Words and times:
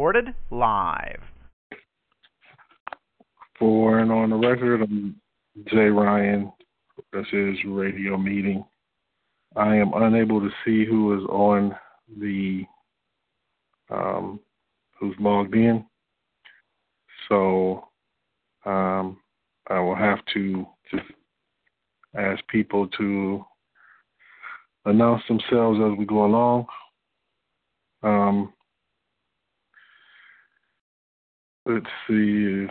Recorded 0.00 0.34
live. 0.50 1.20
For 3.58 3.98
and 3.98 4.10
on 4.10 4.30
the 4.30 4.36
record, 4.36 4.80
I'm 4.80 5.20
Jay 5.68 5.90
Ryan. 5.90 6.50
This 7.12 7.26
is 7.34 7.58
radio 7.66 8.16
meeting. 8.16 8.64
I 9.56 9.76
am 9.76 9.92
unable 9.92 10.40
to 10.40 10.48
see 10.64 10.86
who 10.86 11.18
is 11.18 11.24
on 11.28 11.76
the 12.18 12.64
um, 13.90 14.40
who's 14.98 15.14
logged 15.20 15.54
in, 15.54 15.84
so 17.28 17.86
um, 18.64 19.18
I 19.68 19.80
will 19.80 19.96
have 19.96 20.20
to 20.32 20.66
just 20.90 21.04
ask 22.16 22.40
people 22.48 22.88
to 22.96 23.44
announce 24.86 25.24
themselves 25.28 25.78
as 25.78 25.98
we 25.98 26.06
go 26.06 26.24
along. 26.24 26.66
Um, 28.02 28.54
let's 31.74 31.86
see. 32.08 32.66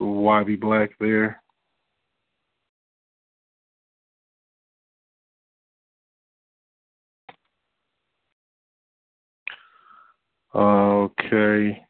YB 0.00 0.60
Black 0.60 0.90
there. 1.00 1.42
Okay. 10.54 11.82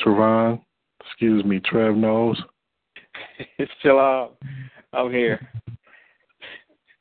Trevon, 0.00 0.60
excuse 1.00 1.44
me, 1.44 1.60
Trev 1.60 1.96
knows. 1.96 2.40
It's 3.58 3.72
Shalom. 3.82 4.30
I'm 4.92 5.10
here. 5.10 5.48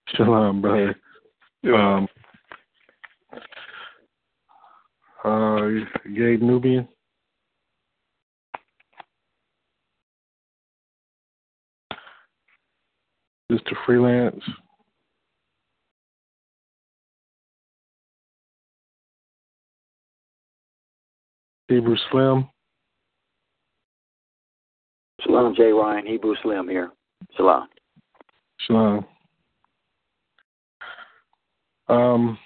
Shalom, 0.10 0.62
brother. 0.62 0.96
Um, 1.66 2.08
uh, 5.24 5.70
Gabe 6.16 6.42
Nubian. 6.42 6.88
Mr. 13.52 13.74
Freelance. 13.86 14.44
Hebrew 21.68 21.96
Slim. 22.12 22.50
Shalom, 25.22 25.56
Jay 25.56 25.72
Ryan, 25.72 26.06
Hebrew 26.06 26.36
Slim 26.42 26.68
here. 26.68 26.92
Shalom. 27.38 27.68
Shalom. 28.60 29.06
Um, 31.88 32.38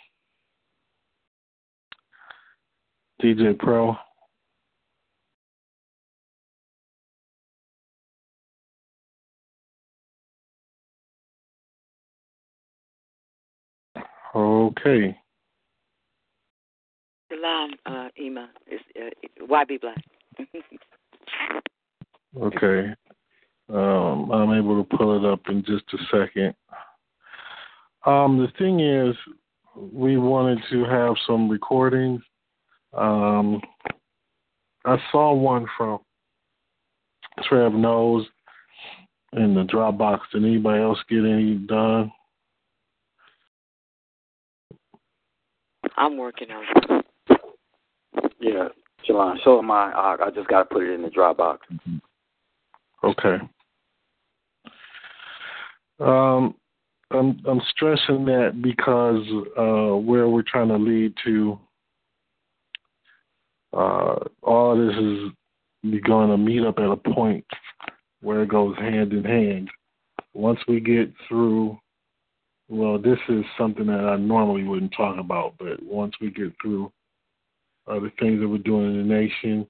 DJ 3.21 3.57
Pro. 3.57 3.95
Okay. 14.36 15.17
Shalom, 17.31 17.71
uh, 17.87 18.09
Ema. 18.19 18.49
It's 18.67 18.83
uh, 18.95 19.45
YB 19.45 19.81
Black. 19.81 19.97
okay. 22.42 22.93
Um, 23.69 24.31
I'm 24.31 24.53
able 24.53 24.83
to 24.83 24.97
pull 24.97 25.17
it 25.17 25.25
up 25.30 25.42
in 25.49 25.63
just 25.63 25.86
a 25.93 25.97
second. 26.11 26.53
Um, 28.05 28.37
the 28.37 28.47
thing 28.59 28.80
is, 28.80 29.15
we 29.75 30.17
wanted 30.17 30.59
to 30.69 30.86
have 30.86 31.15
some 31.25 31.49
recordings. 31.49 32.21
Um, 32.97 33.61
I 34.85 34.97
saw 35.11 35.33
one 35.33 35.67
from 35.77 35.99
Trev 37.43 37.73
Knows 37.73 38.25
in 39.33 39.53
the 39.53 39.63
Dropbox. 39.63 40.19
Did 40.33 40.43
anybody 40.43 40.81
else 40.81 40.99
get 41.09 41.19
any 41.19 41.55
done? 41.55 42.11
I'm 45.95 46.17
working 46.17 46.49
on 46.52 46.63
it. 46.63 47.05
Yeah, 48.39 48.69
Shalom. 49.03 49.39
So 49.43 49.59
am 49.59 49.71
I. 49.71 49.91
I, 49.91 50.17
I 50.25 50.30
just 50.31 50.47
got 50.47 50.63
to 50.63 50.75
put 50.75 50.83
it 50.83 50.93
in 50.93 51.02
the 51.02 51.09
Dropbox. 51.09 51.57
Okay. 53.03 53.37
Um, 55.99 56.55
I'm 57.11 57.39
I'm 57.47 57.61
stressing 57.71 58.25
that 58.25 58.61
because 58.61 59.23
uh, 59.57 59.97
where 59.97 60.27
we're 60.27 60.43
trying 60.43 60.67
to 60.69 60.77
lead 60.77 61.13
to, 61.25 61.59
uh, 63.73 64.16
all 64.42 64.72
of 64.72 64.78
this 64.78 64.98
is 64.98 66.02
going 66.02 66.30
to 66.30 66.38
meet 66.38 66.66
up 66.66 66.80
at 66.80 66.89
a 66.89 66.95
point 66.95 67.45
where 68.22 68.44
it 68.44 68.50
goes 68.50 68.76
hand 68.78 69.14
in 69.14 69.23
hand. 69.23 69.70
Once 70.33 70.60
we 70.67 70.80
get 70.80 71.11
through, 71.28 71.78
well, 72.70 72.98
this 72.98 73.20
is 73.30 73.44
something 73.58 73.88
that 73.88 74.05
I 74.05 74.17
normally 74.17 74.64
wouldn't 74.64 74.94
talk 74.95 75.17
about, 75.20 75.55
but 75.58 75.82
once 75.83 76.14
we 76.20 76.32
get 76.32 76.54
through 76.61 76.92
uh, 77.88 78.00
the 78.00 78.11
things 78.20 78.39
that 78.42 78.48
we're 78.48 78.58
doing 78.58 78.92
in 78.92 78.98
the 78.98 79.16
nation 79.16 79.67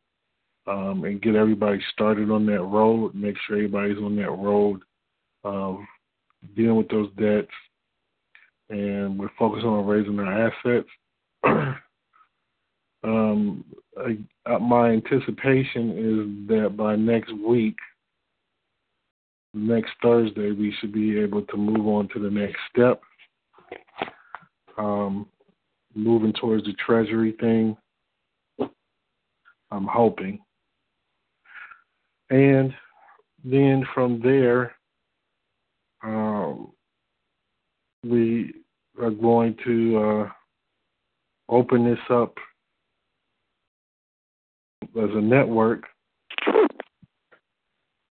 um, 0.66 1.03
and 1.06 1.22
get 1.22 1.35
everybody 1.35 1.79
started 1.91 2.31
on 2.31 2.46
that 2.47 2.62
road, 2.62 3.14
make 3.14 3.35
sure 3.46 3.58
everybody's 3.58 3.97
on 3.97 4.16
that 4.18 4.31
road. 4.31 4.81
Um, 5.44 5.88
dealing 6.56 6.75
with 6.75 6.90
those 6.90 7.09
debts, 7.18 7.52
and 8.69 9.18
we're 9.18 9.29
focusing 9.40 9.69
on 9.69 9.85
raising 9.85 10.19
our 10.19 10.50
assets. 10.50 10.90
um, 13.03 13.63
I, 13.97 14.18
uh, 14.46 14.59
my 14.59 14.90
anticipation 14.90 15.91
is 15.91 16.47
that 16.50 16.78
by 16.78 16.96
next 16.96 17.31
week, 17.38 17.75
next 19.53 19.91
Thursday, 20.02 20.52
we 20.52 20.74
should 20.80 20.94
be 20.94 21.19
able 21.19 21.41
to 21.44 21.58
move 21.58 21.88
on 21.88 22.08
to 22.09 22.19
the 22.19 22.30
next 22.30 22.58
step. 22.72 23.02
Um, 24.78 25.28
moving 25.96 26.34
towards 26.34 26.66
the 26.66 26.74
treasury 26.74 27.35
thing. 27.40 27.75
I'm 29.72 29.88
hoping. 29.88 30.40
And 32.29 32.74
then 33.44 33.85
from 33.94 34.22
there, 34.22 34.75
um, 36.03 36.72
we 38.03 38.53
are 39.02 39.09
going 39.09 39.58
to 39.66 39.97
uh, 39.97 40.29
open 41.50 41.84
this 41.84 42.00
up 42.09 42.35
as 44.97 45.09
a 45.13 45.22
network 45.22 45.84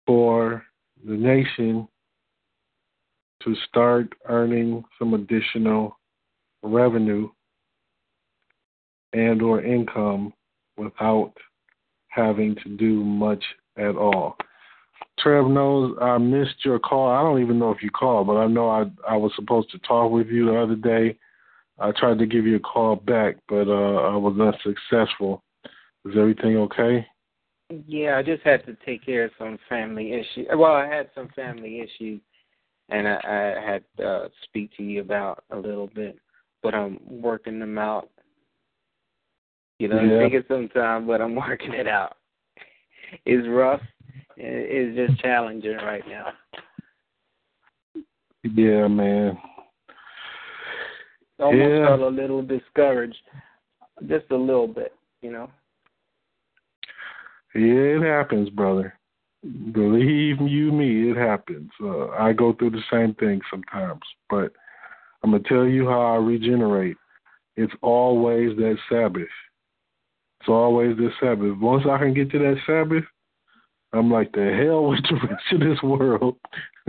for 0.06 0.64
the 1.06 1.14
nation 1.14 1.88
to 3.44 3.56
start 3.68 4.14
earning 4.28 4.84
some 4.98 5.14
additional 5.14 5.98
revenue 6.64 7.30
and 9.14 9.42
or 9.42 9.64
income 9.64 10.34
without 10.78 11.34
having 12.10 12.56
to 12.56 12.70
do 12.78 13.04
much 13.04 13.44
at 13.78 13.96
all. 13.96 14.38
Trev 15.20 15.48
knows 15.48 15.96
I 16.02 16.18
missed 16.18 16.64
your 16.64 16.80
call. 16.80 17.10
I 17.10 17.22
don't 17.22 17.42
even 17.42 17.58
know 17.58 17.72
if 17.72 17.82
you 17.82 17.90
called, 17.90 18.28
but 18.28 18.38
I 18.38 18.48
know 18.48 18.70
I 18.70 18.86
I 19.08 19.16
was 19.18 19.32
supposed 19.36 19.72
to 19.72 19.80
talk 19.80 20.12
with 20.12 20.28
you 20.28 20.46
the 20.46 20.60
other 20.60 20.76
day. 20.76 21.18
I 21.80 21.92
tried 21.92 22.20
to 22.20 22.26
give 22.26 22.46
you 22.46 22.56
a 22.56 22.60
call 22.60 22.96
back, 22.96 23.38
but 23.48 23.68
uh, 23.68 23.96
I 23.96 24.16
was 24.16 24.40
unsuccessful. 24.40 25.44
Is 26.08 26.16
everything 26.18 26.56
okay? 26.58 27.06
Yeah, 27.86 28.18
I 28.18 28.24
just 28.24 28.42
had 28.44 28.66
to 28.66 28.78
take 28.86 29.06
care 29.06 29.26
of 29.26 29.32
some 29.38 29.60
family 29.68 30.14
issues. 30.14 30.48
Well, 30.56 30.72
I 30.74 30.88
had 30.88 31.10
some 31.14 31.28
family 31.36 31.82
issues, 31.82 32.22
and 32.88 33.08
I, 33.08 33.20
I 33.26 33.72
had 33.72 33.84
to 33.98 34.08
uh, 34.08 34.30
speak 34.44 34.72
to 34.78 34.84
you 34.84 35.02
about 35.02 35.44
a 35.52 35.58
little 35.58 35.88
bit, 35.94 36.18
but 36.64 36.74
I'm 36.74 37.00
working 37.06 37.60
them 37.60 37.78
out. 37.78 38.10
You 39.80 39.90
know, 39.90 40.02
Yeah. 40.02 40.20
taking 40.20 40.44
some 40.48 40.70
time, 40.70 41.06
but 41.06 41.22
I'm 41.22 41.36
working 41.48 41.74
it 41.74 41.88
out. 41.88 42.16
It's 43.26 43.48
rough. 43.48 43.82
It's 44.38 44.96
just 44.96 45.22
challenging 45.22 45.76
right 45.78 46.04
now. 46.08 46.28
Yeah, 48.44 48.88
man. 48.88 49.38
Almost 51.40 51.60
Yeah. 51.60 51.88
felt 51.88 52.02
a 52.02 52.08
little 52.08 52.42
discouraged, 52.42 53.22
just 54.08 54.32
a 54.32 54.36
little 54.38 54.68
bit, 54.68 54.94
you 55.22 55.32
know. 55.32 55.50
Yeah, 57.56 57.98
it 57.98 58.04
happens, 58.04 58.50
brother. 58.50 58.94
Believe 59.72 60.42
you 60.42 60.72
me, 60.72 61.12
it 61.12 61.18
happens. 61.18 61.72
Uh, 61.82 62.10
I 62.10 62.34
go 62.34 62.54
through 62.54 62.72
the 62.72 62.84
same 62.92 63.14
thing 63.16 63.40
sometimes, 63.50 64.02
but 64.30 64.52
I'm 65.24 65.32
gonna 65.32 65.44
tell 65.44 65.66
you 65.66 65.86
how 65.86 66.02
I 66.02 66.18
regenerate. 66.18 66.98
It's 67.56 67.74
always 67.82 68.56
that 68.58 68.78
Sabbath. 68.90 69.28
It's 70.40 70.50
always 70.50 70.98
the 70.98 71.10
Sabbath. 71.20 71.58
Once 71.60 71.84
I 71.90 71.98
can 71.98 72.14
get 72.14 72.32
to 72.32 72.40
that 72.40 72.58
Sabbath, 72.66 73.04
I'm 73.94 74.12
like 74.12 74.32
the 74.34 74.54
hell 74.64 74.86
with 74.86 75.02
the 75.04 75.28
rest 75.28 75.44
of 75.54 75.60
this 75.60 75.82
world. 75.82 76.36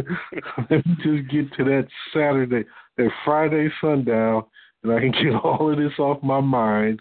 Let 0.70 0.87
me 0.87 0.96
just 1.02 1.31
get 1.31 1.52
to 1.55 1.64
that 1.64 1.88
Saturday, 2.12 2.64
that 2.96 3.10
Friday 3.25 3.69
sundown, 3.81 4.44
and 4.82 4.93
I 4.93 5.00
can 5.00 5.12
get 5.12 5.34
all 5.43 5.70
of 5.70 5.78
this 5.78 5.99
off 5.99 6.22
my 6.22 6.40
mind, 6.40 7.00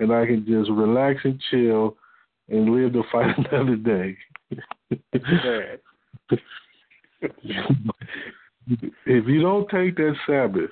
and 0.00 0.12
I 0.12 0.26
can 0.26 0.44
just 0.46 0.70
relax 0.70 1.20
and 1.24 1.40
chill, 1.50 1.96
and 2.48 2.70
live 2.70 2.92
to 2.92 3.02
fight 3.10 3.36
another 3.52 3.76
day. 3.76 4.16
If 9.06 9.26
you 9.26 9.42
don't 9.42 9.68
take 9.70 9.96
that 9.96 10.14
Sabbath, 10.26 10.70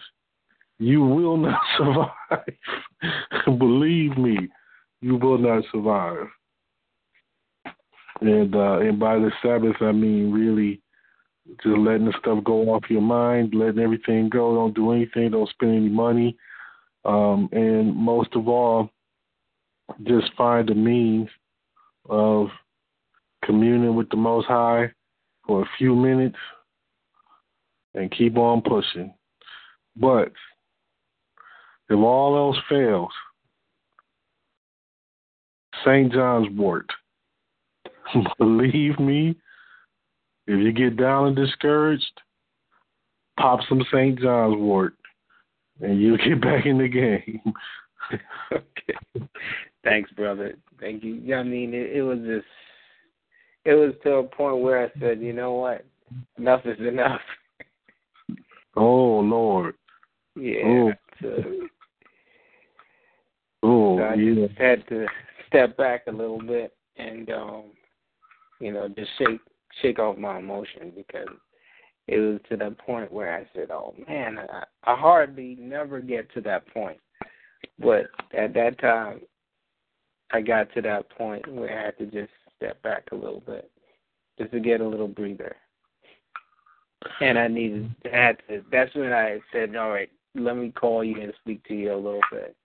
you 0.79 1.01
will 1.01 1.37
not 1.37 1.61
survive. 1.79 3.59
Believe 3.59 4.17
me, 4.17 4.49
you 5.01 5.17
will 5.17 5.39
not 5.39 5.65
survive. 5.73 6.27
And 8.21 8.55
uh, 8.55 8.79
and 8.79 8.99
by 8.99 9.17
the 9.19 9.31
Sabbath, 9.43 9.77
I 9.81 9.93
mean 9.93 10.33
really 10.33 10.81
just 11.63 11.79
letting 11.79 12.07
the 12.07 12.15
stuff 12.21 12.43
go 12.45 12.71
off 12.71 12.91
your 12.91 13.03
mind, 13.03 13.55
letting 13.55 13.79
everything 13.79 14.29
go. 14.29 14.55
Don't 14.55 14.75
do 14.75 14.93
anything. 14.93 15.31
Don't 15.31 15.49
spend 15.51 15.77
any 15.77 15.89
money. 15.89 16.37
Um, 17.05 17.49
and 17.53 17.95
most 17.95 18.35
of 18.35 18.49
all, 18.49 18.91
just 20.05 20.33
find 20.37 20.69
a 20.71 20.75
means 20.75 21.29
of 22.09 22.49
communing 23.45 23.95
with 23.95 24.09
the 24.11 24.17
Most 24.17 24.47
High 24.47 24.91
for 25.47 25.63
a 25.63 25.69
few 25.79 25.95
minutes 25.95 26.37
and 27.95 28.11
keep 28.11 28.37
on 28.37 28.63
pushing. 28.63 29.15
But 29.97 30.33
if 31.89 31.99
all 31.99 32.37
else 32.37 32.57
fails, 32.69 33.13
St. 35.85 36.13
John's 36.13 36.49
wort. 36.57 36.91
Believe 38.39 38.99
me, 38.99 39.37
if 40.47 40.59
you 40.61 40.73
get 40.73 40.97
down 40.97 41.29
and 41.29 41.37
discouraged, 41.37 42.21
pop 43.39 43.61
some 43.69 43.85
St. 43.93 44.19
John's 44.19 44.57
wort 44.57 44.95
and 45.81 46.01
you'll 46.01 46.17
get 46.29 46.41
back 46.41 46.67
in 46.67 46.79
the 46.79 46.89
game. 46.89 47.53
okay. 48.53 49.27
Thanks, 49.87 50.11
brother. 50.13 50.57
Thank 50.81 51.05
you. 51.05 51.35
I 51.35 51.43
mean, 51.43 51.73
it, 51.73 51.97
it 51.97 52.03
was 52.03 52.19
just, 52.19 52.47
it 53.65 53.75
was 53.75 53.95
to 54.03 54.15
a 54.15 54.25
point 54.25 54.59
where 54.63 54.85
I 54.85 54.91
said, 55.01 55.21
you 55.21 55.33
know 55.33 55.55
what, 55.55 55.85
enough 56.39 56.63
is 56.65 56.79
enough. 56.81 57.21
oh 58.77 59.21
Lord. 59.21 59.75
Yeah. 60.35 60.65
Oh. 60.67 60.93
So, 61.23 61.43
Oh 63.63 63.99
so 63.99 64.03
I 64.03 64.15
yeah. 64.15 64.47
just 64.47 64.59
had 64.59 64.87
to 64.89 65.07
step 65.47 65.77
back 65.77 66.03
a 66.09 66.13
little 66.13 66.43
bit 66.43 66.75
and, 66.97 67.31
um, 67.31 67.65
you 68.61 68.73
know, 68.73 68.89
just 68.89 69.11
shake 69.19 69.41
shake 69.83 69.99
off 69.99 70.17
my 70.17 70.39
emotion 70.39 70.93
because 70.97 71.29
it 72.09 72.19
was 72.19 72.41
to 72.49 72.57
that 72.57 72.79
point 72.79 73.13
where 73.13 73.37
I 73.37 73.47
said, 73.55 73.71
"Oh 73.71 73.95
man, 74.09 74.39
I, 74.39 74.65
I 74.85 74.97
hardly 74.97 75.57
never 75.61 76.01
get 76.01 76.33
to 76.35 76.41
that 76.43 76.67
point." 76.73 76.99
But 77.79 78.07
at 78.37 78.55
that 78.55 78.79
time, 78.79 79.21
I 80.33 80.41
got 80.41 80.73
to 80.75 80.83
that 80.83 81.09
point 81.11 81.47
where 81.53 81.79
I 81.79 81.85
had 81.87 81.99
to 81.99 82.07
just 82.07 82.33
step 82.57 82.83
back 82.83 83.05
a 83.13 83.15
little 83.15 83.43
bit, 83.47 83.71
just 84.39 84.53
to 84.53 84.61
get 84.61 84.81
a 84.81 84.89
little 84.89 85.09
breather. 85.09 85.57
And 87.21 87.39
I 87.39 87.47
needed, 87.49 87.95
I 88.05 88.17
had 88.17 88.39
to. 88.49 88.65
That's 88.73 88.95
when 88.95 89.13
I 89.13 89.39
said, 89.53 89.77
"All 89.77 89.91
right, 89.91 90.11
let 90.35 90.57
me 90.57 90.71
call 90.71 91.05
you 91.05 91.21
and 91.21 91.33
speak 91.41 91.63
to 91.65 91.75
you 91.75 91.93
a 91.93 91.97
little 91.97 92.21
bit." 92.33 92.57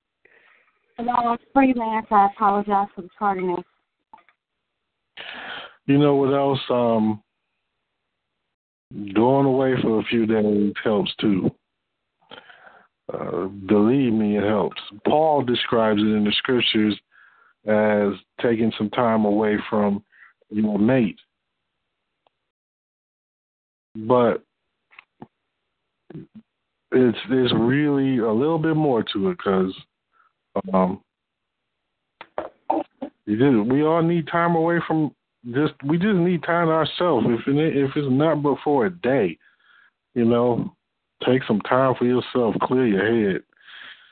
Hello, 0.97 1.33
it's 1.33 1.43
freelance. 1.53 2.07
I 2.09 2.27
apologize 2.33 2.87
for 2.95 3.01
the 3.01 3.09
tardiness. 3.17 3.63
You 5.85 5.97
know 5.97 6.15
what 6.15 6.33
else? 6.33 6.59
Um, 6.69 7.21
going 9.13 9.45
away 9.45 9.75
for 9.81 9.99
a 9.99 10.03
few 10.05 10.25
days 10.25 10.73
helps 10.83 11.13
too. 11.19 11.51
Uh, 13.13 13.45
believe 13.45 14.13
me, 14.13 14.37
it 14.37 14.43
helps. 14.43 14.81
Paul 15.05 15.43
describes 15.43 15.99
it 15.99 16.05
in 16.05 16.23
the 16.23 16.31
scriptures 16.37 16.97
as 17.67 18.13
taking 18.41 18.71
some 18.77 18.89
time 18.89 19.25
away 19.25 19.57
from 19.69 20.03
your 20.49 20.79
mate. 20.79 21.19
But 23.95 24.43
it's 26.91 27.17
there's 27.29 27.53
really 27.55 28.17
a 28.17 28.31
little 28.31 28.59
bit 28.59 28.75
more 28.75 29.03
to 29.13 29.29
it 29.29 29.37
because 29.37 29.73
um, 30.73 31.01
you 33.25 33.37
just, 33.37 33.71
we 33.71 33.83
all 33.83 34.01
need 34.01 34.27
time 34.27 34.55
away 34.55 34.79
from 34.87 35.13
just 35.53 35.73
we 35.85 35.97
just 35.97 36.17
need 36.17 36.43
time 36.43 36.67
to 36.67 36.73
ourselves. 36.73 37.27
If 37.29 37.47
it, 37.47 37.77
if 37.77 37.91
it's 37.95 38.07
not 38.09 38.43
but 38.43 38.57
for 38.63 38.85
a 38.85 38.89
day, 38.89 39.37
you 40.13 40.25
know, 40.25 40.75
take 41.25 41.43
some 41.47 41.61
time 41.61 41.95
for 41.97 42.05
yourself, 42.05 42.55
clear 42.63 42.85
your 42.85 43.33
head. 43.33 43.43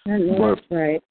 That's 0.05 0.61
right. 0.71 1.03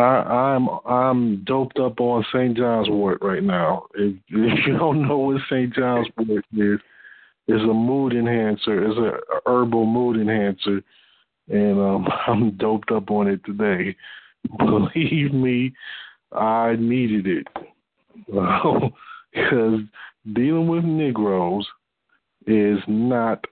I, 0.00 0.54
I'm 0.54 0.68
I'm 0.86 1.44
doped 1.44 1.78
up 1.78 2.00
on 2.00 2.24
St. 2.32 2.56
John's 2.56 2.88
wort 2.88 3.18
right 3.20 3.42
now. 3.42 3.86
If, 3.94 4.16
if 4.28 4.66
you 4.66 4.78
don't 4.78 5.06
know 5.06 5.18
what 5.18 5.40
St. 5.48 5.72
John's 5.74 6.08
wort 6.16 6.44
is, 6.56 6.80
it's 7.46 7.62
a 7.62 7.74
mood 7.74 8.12
enhancer. 8.12 8.86
It's 8.86 8.98
a 8.98 9.40
herbal 9.46 9.86
mood 9.86 10.16
enhancer, 10.16 10.82
and 11.48 11.78
um, 11.78 12.08
I'm 12.26 12.52
doped 12.52 12.90
up 12.90 13.10
on 13.10 13.28
it 13.28 13.44
today. 13.44 13.96
Believe 14.58 15.34
me, 15.34 15.72
I 16.32 16.76
needed 16.78 17.26
it 17.26 17.46
because 18.26 19.80
dealing 20.32 20.68
with 20.68 20.84
Negroes 20.84 21.66
is 22.46 22.78
not 22.86 23.44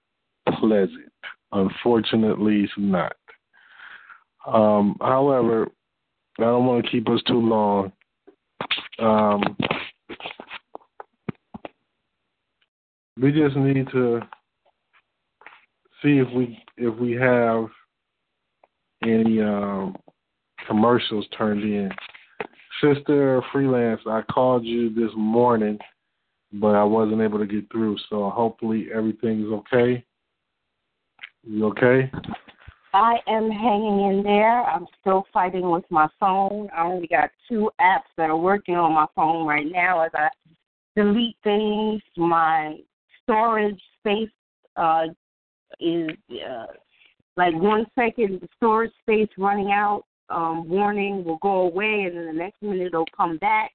pleasant. 0.59 1.13
Unfortunately, 1.53 2.63
it's 2.63 2.73
not. 2.77 3.17
Um, 4.47 4.97
however, 5.01 5.69
I 6.39 6.45
don't 6.45 6.67
want 6.67 6.85
to 6.85 6.91
keep 6.91 7.09
us 7.09 7.21
too 7.27 7.41
long. 7.41 7.93
Um, 9.01 9.43
we 13.21 13.33
just 13.33 13.57
need 13.57 13.89
to 13.91 14.21
see 16.03 16.19
if 16.19 16.29
we 16.33 16.63
if 16.77 16.97
we 16.99 17.13
have 17.13 17.67
any 19.03 19.41
um, 19.41 19.97
commercials 20.67 21.27
turned 21.37 21.63
in. 21.63 21.91
Sister 22.81 23.43
freelance, 23.53 24.01
I 24.07 24.23
called 24.23 24.65
you 24.65 24.95
this 24.95 25.11
morning, 25.17 25.79
but 26.53 26.77
I 26.77 26.85
wasn't 26.85 27.23
able 27.23 27.39
to 27.39 27.47
get 27.47 27.71
through. 27.73 27.97
So 28.09 28.31
hopefully 28.31 28.89
everything's 28.95 29.51
okay. 29.53 30.05
You 31.43 31.67
okay? 31.67 32.11
I 32.95 33.17
am 33.27 33.51
hanging 33.51 34.09
in 34.09 34.23
there. 34.23 34.63
I'm 34.65 34.87
still 35.01 35.27
fighting 35.33 35.71
with 35.71 35.85
my 35.91 36.09
phone. 36.19 36.69
I 36.75 36.85
only 36.85 37.07
got 37.07 37.31
two 37.49 37.71
apps 37.81 38.09
that 38.17 38.31
are 38.31 38.37
working 38.37 38.77
on 38.77 38.93
my 38.95 39.07
phone 39.15 39.47
right 39.47 39.67
now 39.71 40.01
as 40.01 40.11
I 40.15 40.29
delete 40.97 41.37
things. 41.45 42.01
My 42.17 42.79
storage 43.23 43.81
space 44.01 44.31
uh, 44.77 45.07
is 45.81 46.11
uh, 46.31 46.67
like 47.37 47.55
one 47.55 47.87
second, 47.95 48.41
the 48.41 48.49
storage 48.57 48.93
space 49.03 49.29
running 49.37 49.71
out. 49.73 50.05
Um, 50.31 50.69
warning 50.69 51.25
will 51.25 51.39
go 51.39 51.63
away, 51.63 52.05
and 52.07 52.17
then 52.17 52.27
the 52.27 52.33
next 52.33 52.63
minute 52.63 52.89
it'll 52.89 53.07
come 53.17 53.39
back. 53.39 53.71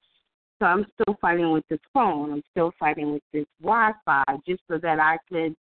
So 0.59 0.65
I'm 0.65 0.85
still 0.93 1.17
fighting 1.19 1.51
with 1.51 1.63
this 1.69 1.79
phone. 1.93 2.31
I'm 2.31 2.43
still 2.51 2.71
fighting 2.79 3.11
with 3.11 3.23
this 3.33 3.45
Wi-Fi, 3.61 4.23
just 4.47 4.61
so 4.67 4.77
that 4.77 4.99
I 4.99 5.17
could 5.29 5.55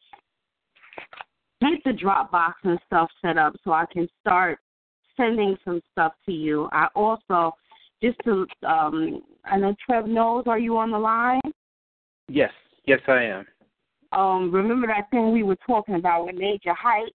get 1.61 1.85
the 1.85 1.91
Dropbox 1.91 2.55
and 2.65 2.79
stuff 2.87 3.11
set 3.23 3.37
up, 3.39 3.55
so 3.65 3.73
I 3.73 3.85
can 3.93 4.09
start 4.21 4.59
sending 5.17 5.57
some 5.65 5.81
stuff 5.93 6.13
to 6.27 6.33
you. 6.33 6.69
I 6.73 6.89
also 6.95 7.53
just 8.03 8.19
to 8.25 8.47
um, 8.67 9.23
I 9.45 9.57
know 9.59 9.75
Trev 9.85 10.07
knows. 10.07 10.45
Are 10.47 10.59
you 10.59 10.77
on 10.79 10.91
the 10.91 10.99
line? 10.99 11.41
Yes, 12.29 12.53
yes, 12.87 13.01
I 13.09 13.25
am. 13.25 13.47
Um, 14.13 14.51
remember 14.53 14.87
that 14.87 15.11
thing 15.11 15.33
we 15.33 15.43
were 15.43 15.59
talking 15.67 15.95
about 15.95 16.27
with 16.27 16.35
Major 16.35 16.75
Height? 16.75 17.13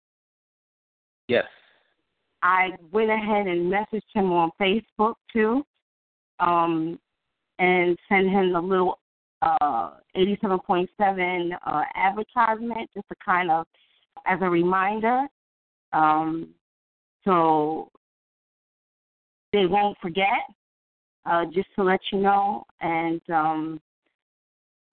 Yes. 1.28 1.46
I 2.42 2.70
went 2.92 3.10
ahead 3.10 3.48
and 3.48 3.72
messaged 3.72 4.02
him 4.14 4.32
on 4.32 4.52
Facebook 4.62 5.16
too, 5.34 5.64
um, 6.40 7.00
and 7.60 7.98
sent 8.08 8.30
him 8.30 8.54
the 8.54 8.62
little 8.62 9.00
uh, 9.42 9.92
87.7 10.16 11.52
uh, 11.66 11.82
advertisement 11.96 12.90
just 12.94 13.08
to 13.10 13.16
kind 13.24 13.50
of 13.50 13.66
as 14.26 14.40
a 14.42 14.50
reminder, 14.50 15.26
um, 15.94 16.50
so 17.24 17.90
they 19.54 19.66
won't 19.66 19.98
forget. 20.02 20.28
Uh, 21.26 21.44
just 21.46 21.68
to 21.76 21.84
let 21.84 22.00
you 22.14 22.20
know, 22.20 22.64
and 22.82 23.20
um, 23.34 23.82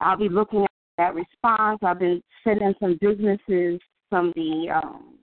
I'll 0.01 0.17
be 0.17 0.31
looking 0.31 0.63
at 0.63 0.71
that 0.97 1.15
response. 1.15 1.79
I've 1.83 1.99
been 1.99 2.23
sending 2.43 2.73
some 2.81 2.99
businesses 3.03 3.79
some 4.13 4.33
the 4.37 4.67
um, 4.71 5.15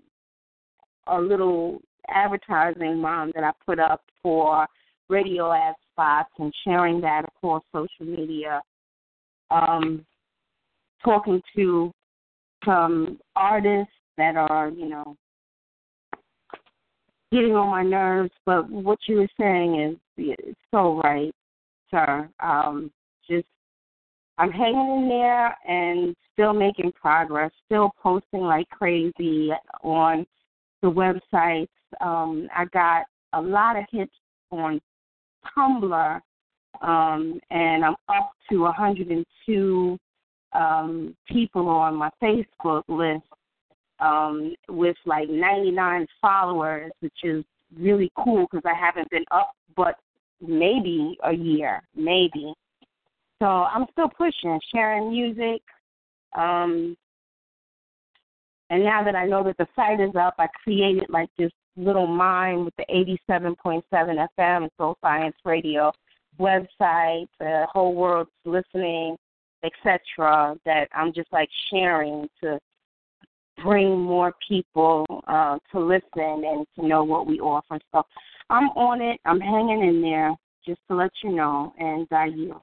a 1.08 1.20
little 1.20 1.80
advertising 2.10 3.00
mom 3.00 3.32
that 3.36 3.44
I 3.44 3.52
put 3.66 3.80
up 3.80 4.02
for 4.22 4.68
radio 5.10 5.52
ad 5.52 5.76
spots 5.92 6.30
and 6.40 6.54
sharing 6.64 7.02
that 7.02 7.26
across 7.26 7.64
social 7.72 8.06
media. 8.06 8.62
Um, 9.52 10.06
talking 11.04 11.42
to 11.56 11.92
some 12.66 13.20
artists 13.36 13.94
that 14.18 14.36
are, 14.36 14.70
you 14.70 14.90
know, 14.90 15.16
getting 17.32 17.56
on 17.56 17.70
my 17.70 17.84
nerves. 17.84 18.32
But 18.46 18.70
what 18.70 19.00
you 19.08 19.18
were 19.18 19.30
saying 19.40 19.98
is 20.18 20.56
so 20.72 21.02
right, 21.02 21.34
sir. 21.92 22.30
Um, 22.40 22.92
just 23.30 23.48
I'm 24.38 24.52
hanging 24.52 25.04
in 25.04 25.10
there 25.10 25.56
and 25.68 26.16
still 26.34 26.54
making 26.54 26.94
progress, 26.94 27.52
still 27.66 27.92
posting 28.02 28.42
like 28.42 28.70
crazy 28.70 29.52
on 29.84 30.26
the 30.82 30.88
websites. 30.90 31.68
Um, 32.02 32.48
I 32.56 32.66
got 32.66 33.04
a 33.34 33.42
lot 33.42 33.76
of 33.76 33.84
hits 33.92 34.14
on 34.52 34.80
Tumblr, 35.58 36.22
um, 36.82 37.40
and 37.52 37.84
I'm 37.84 37.96
up 38.08 38.32
to 38.50 38.62
102 38.62 39.98
um, 40.54 41.16
people 41.28 41.68
on 41.68 41.96
my 41.96 42.10
Facebook 42.22 42.84
list 42.88 43.26
um, 44.00 44.56
with 44.70 44.96
like 45.06 45.30
99 45.30 46.08
followers, 46.22 46.92
which 47.02 47.14
is 47.24 47.44
really 47.78 48.12
cool 48.24 48.48
because 48.50 48.64
I 48.66 48.74
haven't 48.74 49.10
been 49.10 49.26
up 49.32 49.52
but 49.76 49.96
maybe 50.42 51.18
a 51.24 51.34
year, 51.34 51.82
maybe. 51.96 52.54
So 53.42 53.46
I'm 53.46 53.86
still 53.92 54.10
pushing, 54.10 54.60
sharing 54.74 55.12
music. 55.12 55.62
Um, 56.38 56.98
and 58.70 58.84
now 58.84 59.04
that 59.04 59.16
I 59.16 59.26
know 59.26 59.44
that 59.44 59.58
the 59.58 59.68
site 59.76 60.00
is 60.00 60.16
up, 60.16 60.36
I 60.38 60.48
created 60.64 61.06
like 61.10 61.30
this 61.38 61.52
little 61.76 62.08
mine 62.08 62.66
with 62.66 62.74
the 62.78 62.86
87.7 63.30 63.82
FM 64.38 64.70
Soul 64.78 64.98
Science 65.02 65.36
Radio 65.46 65.92
website. 66.40 67.28
The 67.40 67.66
whole 67.72 67.96
world's 67.96 68.30
listening, 68.46 69.16
etc. 69.64 70.56
That 70.66 70.88
I'm 70.94 71.14
just 71.14 71.32
like 71.32 71.50
sharing 71.72 72.28
to 72.42 72.60
bring 73.64 74.00
more 74.00 74.34
people 74.48 75.06
uh, 75.28 75.58
to 75.72 75.80
listen 75.80 76.04
and 76.16 76.66
to 76.76 76.88
know 76.88 77.04
what 77.04 77.28
we 77.28 77.40
offer. 77.40 77.80
So 77.92 78.04
I'm 78.50 78.70
on 78.70 79.02
it. 79.02 79.20
I'm 79.26 79.40
hanging 79.40 79.88
in 79.88 80.02
there, 80.02 80.34
just 80.66 80.80
to 80.90 80.96
let 80.96 81.12
you 81.24 81.32
know, 81.32 81.74
and 81.78 82.08
I 82.12 82.26
yield. 82.26 82.62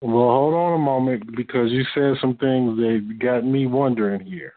Well, 0.00 0.30
hold 0.30 0.54
on 0.54 0.74
a 0.74 0.78
moment 0.82 1.36
because 1.36 1.70
you 1.70 1.84
said 1.94 2.14
some 2.20 2.36
things 2.36 2.76
that 2.76 3.18
got 3.20 3.44
me 3.44 3.66
wondering 3.66 4.20
here. 4.26 4.54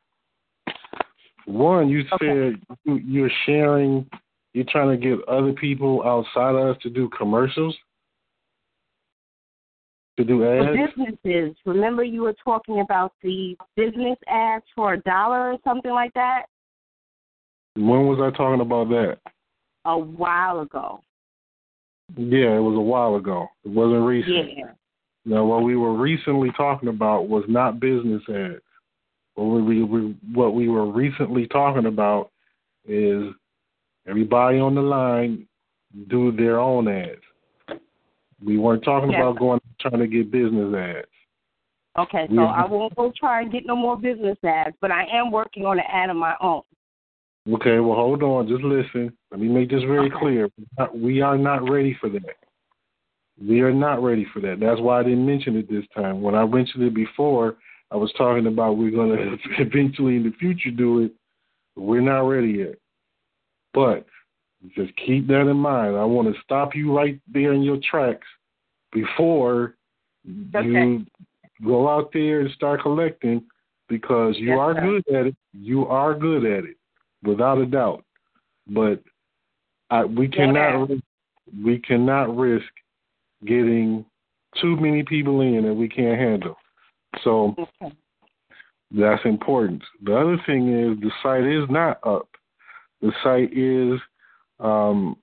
One, 1.46 1.88
you 1.88 2.04
okay. 2.14 2.56
said 2.58 3.04
you're 3.06 3.30
sharing, 3.46 4.10
you're 4.54 4.66
trying 4.70 4.90
to 4.90 4.98
get 4.98 5.24
other 5.28 5.54
people 5.54 6.02
outside 6.04 6.56
of 6.56 6.76
us 6.76 6.82
to 6.82 6.90
do 6.90 7.10
commercials, 7.16 7.76
to 10.18 10.24
do 10.24 10.46
ads. 10.46 10.66
For 10.66 11.06
businesses, 11.06 11.56
remember 11.66 12.04
you 12.04 12.22
were 12.22 12.36
talking 12.44 12.82
about 12.82 13.14
the 13.22 13.56
business 13.76 14.18
ads 14.28 14.66
for 14.76 14.94
a 14.94 15.02
dollar 15.02 15.52
or 15.52 15.58
something 15.64 15.92
like 15.92 16.14
that? 16.14 16.44
When 17.76 18.08
was 18.08 18.20
I 18.22 18.36
talking 18.36 18.62
about 18.62 18.90
that? 18.90 19.18
A 19.86 19.98
while 19.98 20.62
ago. 20.62 21.02
Yeah, 22.16 22.56
it 22.56 22.62
was 22.62 22.76
a 22.78 22.82
while 22.82 23.16
ago. 23.16 23.48
It 23.64 23.70
wasn't 23.72 24.06
recent. 24.06 24.58
Yeah. 24.58 24.72
Now, 25.26 25.44
what 25.44 25.64
we 25.64 25.76
were 25.76 25.94
recently 25.94 26.52
talking 26.56 26.90
about 26.90 27.28
was 27.28 27.44
not 27.48 27.80
business 27.80 28.22
ads. 28.30 28.62
What 29.34 29.64
we, 29.64 29.84
we 29.84 30.16
what 30.34 30.54
we 30.54 30.70
were 30.70 30.90
recently 30.90 31.48
talking 31.48 31.88
about 31.88 32.32
is 32.88 33.24
everybody 34.08 34.60
on 34.60 34.76
the 34.76 34.82
line 34.82 35.48
do 36.10 36.32
their 36.32 36.60
own 36.60 36.88
ads. 36.88 37.22
We 38.44 38.58
weren't 38.58 38.84
talking 38.84 39.12
yes. 39.12 39.20
about 39.22 39.40
going 39.40 39.60
trying 39.80 40.00
to 40.00 40.08
get 40.08 40.32
business 40.32 40.74
ads. 40.76 41.08
Okay, 41.98 42.28
so 42.36 42.42
I 42.42 42.66
won't 42.66 42.94
go 42.96 43.14
try 43.18 43.42
and 43.42 43.52
get 43.52 43.66
no 43.66 43.76
more 43.76 43.96
business 43.96 44.38
ads, 44.44 44.76
but 44.82 44.92
I 44.92 45.06
am 45.14 45.32
working 45.32 45.66
on 45.66 45.80
an 45.80 45.86
ad 45.90 46.10
of 46.10 46.18
my 46.18 46.36
own. 46.42 46.62
Okay, 47.50 47.80
well, 47.80 47.96
hold 47.96 48.22
on. 48.24 48.48
Just 48.50 48.64
listen. 48.64 49.14
Let 49.32 49.40
me 49.40 49.48
make 49.48 49.70
this 49.70 49.84
very 49.84 50.08
okay. 50.08 50.16
clear. 50.20 50.50
We 50.94 51.22
are 51.22 51.38
not 51.38 51.70
ready 51.70 51.96
for 52.02 52.10
that. 52.10 52.36
We 53.42 53.62
are 53.62 53.74
not 53.74 54.04
ready 54.04 54.26
for 54.34 54.42
that. 54.42 54.60
That's 54.60 54.82
why 54.82 55.00
I 55.00 55.04
didn't 55.04 55.26
mention 55.26 55.56
it 55.56 55.70
this 55.70 55.86
time. 55.96 56.22
When 56.22 56.36
I 56.36 56.46
mentioned 56.46 56.84
it 56.84 56.94
before, 56.94 57.56
I 57.92 57.96
was 57.96 58.12
talking 58.18 58.48
about 58.48 58.78
we're 58.78 58.92
going 58.92 59.10
to 59.18 59.38
eventually 59.62 60.18
in 60.18 60.24
the 60.24 60.34
future 60.40 60.72
do 60.72 61.04
it. 61.04 61.12
We're 61.78 62.02
not 62.02 62.22
ready 62.22 62.50
yet. 62.50 62.76
But 63.74 64.06
just 64.76 64.94
keep 64.98 65.28
that 65.28 65.48
in 65.48 65.58
mind. 65.58 65.96
I 65.96 66.06
want 66.06 66.34
to 66.34 66.42
stop 66.44 66.76
you 66.76 66.96
right 66.96 67.20
there 67.32 67.54
in 67.54 67.62
your 67.62 67.80
tracks 67.90 68.28
before 68.92 69.76
okay. 70.56 70.68
you 70.68 71.06
go 71.64 71.90
out 71.90 72.12
there 72.14 72.42
and 72.42 72.52
start 72.52 72.82
collecting 72.82 73.44
because 73.88 74.36
you 74.38 74.50
yes, 74.50 74.60
are 74.60 74.74
sir. 74.74 74.82
good 74.82 75.16
at 75.16 75.28
it. 75.28 75.36
You 75.54 75.86
are 75.86 76.14
good 76.14 76.46
at 76.46 76.64
it, 76.64 76.78
without 77.24 77.60
a 77.60 77.66
doubt. 77.66 78.04
But 78.68 79.02
I, 79.90 80.06
we 80.06 80.28
cannot 80.28 80.90
yeah. 80.90 80.96
we 81.64 81.80
cannot 81.80 82.36
risk 82.36 82.66
getting 83.46 84.06
too 84.62 84.76
many 84.78 85.04
people 85.04 85.42
in 85.42 85.64
that 85.66 85.74
we 85.74 85.88
can't 85.88 86.20
handle. 86.20 86.56
So 87.24 87.56
okay. 87.58 87.96
that's 88.92 89.24
important. 89.26 89.84
The 90.04 90.18
other 90.18 90.42
thing 90.46 90.70
is 90.70 91.00
the 91.00 91.12
site 91.22 91.46
is 91.46 91.70
not 91.70 92.00
up. 92.06 92.28
The 93.02 93.12
site 93.24 93.56
is 93.56 94.00
um, 94.60 95.18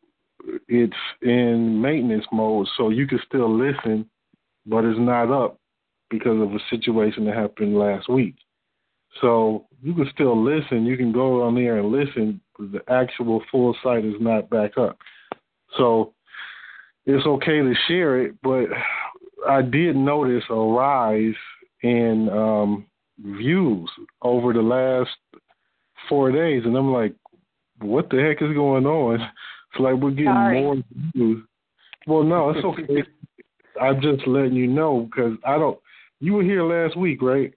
it's 0.68 0.92
in 1.22 1.80
maintenance 1.80 2.24
mode, 2.32 2.66
so 2.76 2.90
you 2.90 3.06
can 3.06 3.20
still 3.26 3.52
listen, 3.52 4.08
but 4.66 4.84
it's 4.84 4.98
not 4.98 5.30
up 5.30 5.58
because 6.10 6.40
of 6.40 6.52
a 6.52 6.58
situation 6.70 7.24
that 7.24 7.34
happened 7.34 7.78
last 7.78 8.08
week. 8.08 8.34
So 9.20 9.66
you 9.82 9.94
can 9.94 10.08
still 10.12 10.42
listen. 10.42 10.86
You 10.86 10.96
can 10.96 11.12
go 11.12 11.42
on 11.42 11.54
there 11.54 11.78
and 11.78 11.90
listen, 11.90 12.40
but 12.58 12.72
the 12.72 12.82
actual 12.92 13.42
full 13.50 13.76
site 13.82 14.04
is 14.04 14.14
not 14.20 14.50
back 14.50 14.76
up. 14.78 14.98
So 15.76 16.14
it's 17.06 17.26
okay 17.26 17.60
to 17.60 17.74
share 17.88 18.22
it, 18.22 18.34
but 18.42 18.66
I 19.48 19.62
did 19.62 19.96
notice 19.96 20.44
a 20.50 20.54
rise 20.54 21.34
in 21.82 22.28
um, 22.30 22.86
views 23.18 23.90
over 24.22 24.52
the 24.52 24.62
last 24.62 25.10
four 26.08 26.30
days, 26.30 26.62
and 26.64 26.76
I'm 26.76 26.92
like, 26.92 27.14
what 27.82 28.10
the 28.10 28.18
heck 28.18 28.42
is 28.42 28.54
going 28.54 28.86
on? 28.86 29.20
It's 29.20 29.80
like 29.80 29.94
we're 29.94 30.10
getting 30.10 30.26
Sorry. 30.26 30.62
more 30.62 30.76
views. 31.14 31.44
Well, 32.06 32.22
no, 32.24 32.50
it's 32.50 32.64
okay. 32.64 33.02
I'm 33.80 34.00
just 34.00 34.26
letting 34.26 34.54
you 34.54 34.66
know 34.66 35.08
because 35.10 35.36
I 35.46 35.58
don't. 35.58 35.78
You 36.20 36.34
were 36.34 36.42
here 36.42 36.62
last 36.62 36.96
week, 36.96 37.22
right? 37.22 37.52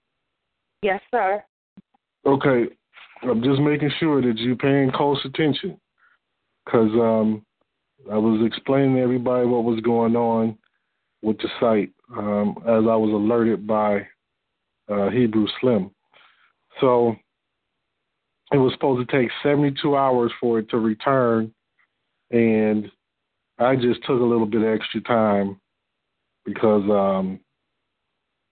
Yes, 0.82 1.01
sir. 1.12 1.44
Okay, 2.25 2.65
I'm 3.24 3.44
just 3.44 3.60
making 3.60 3.91
sure 4.00 4.22
that 4.22 4.38
you're 4.38 4.55
paying 4.55 4.91
close 4.91 5.20
attention 5.25 5.79
because 6.65 6.91
um, 6.94 7.46
I 8.12 8.17
was 8.17 8.41
explaining 8.46 8.96
to 8.96 9.01
everybody 9.01 9.46
what 9.46 9.63
was 9.63 9.79
going 9.82 10.15
on 10.15 10.58
with 11.22 11.38
the 11.38 11.50
site 11.60 11.91
um, 12.17 12.55
as 12.62 12.84
I 12.89 12.96
was 12.96 13.12
alerted 13.12 13.67
by 13.67 14.08
uh, 14.89 15.10
Hebrew 15.10 15.48
Slim. 15.60 15.91
So 16.82 17.15
it 18.52 18.58
was 18.58 18.74
supposed 18.74 19.08
to 19.08 19.18
take 19.18 19.30
72 19.44 19.96
hours 19.96 20.32
for 20.40 20.60
it 20.60 20.70
to 20.70 20.78
return, 20.78 21.54
and 22.32 22.92
I 23.58 23.75
just 23.75 24.02
took 24.02 24.20
a 24.20 24.25
little 24.25 24.46
bit 24.46 24.64
extra 24.64 25.02
time 25.02 25.60
because 26.46 26.84
um, 26.90 27.40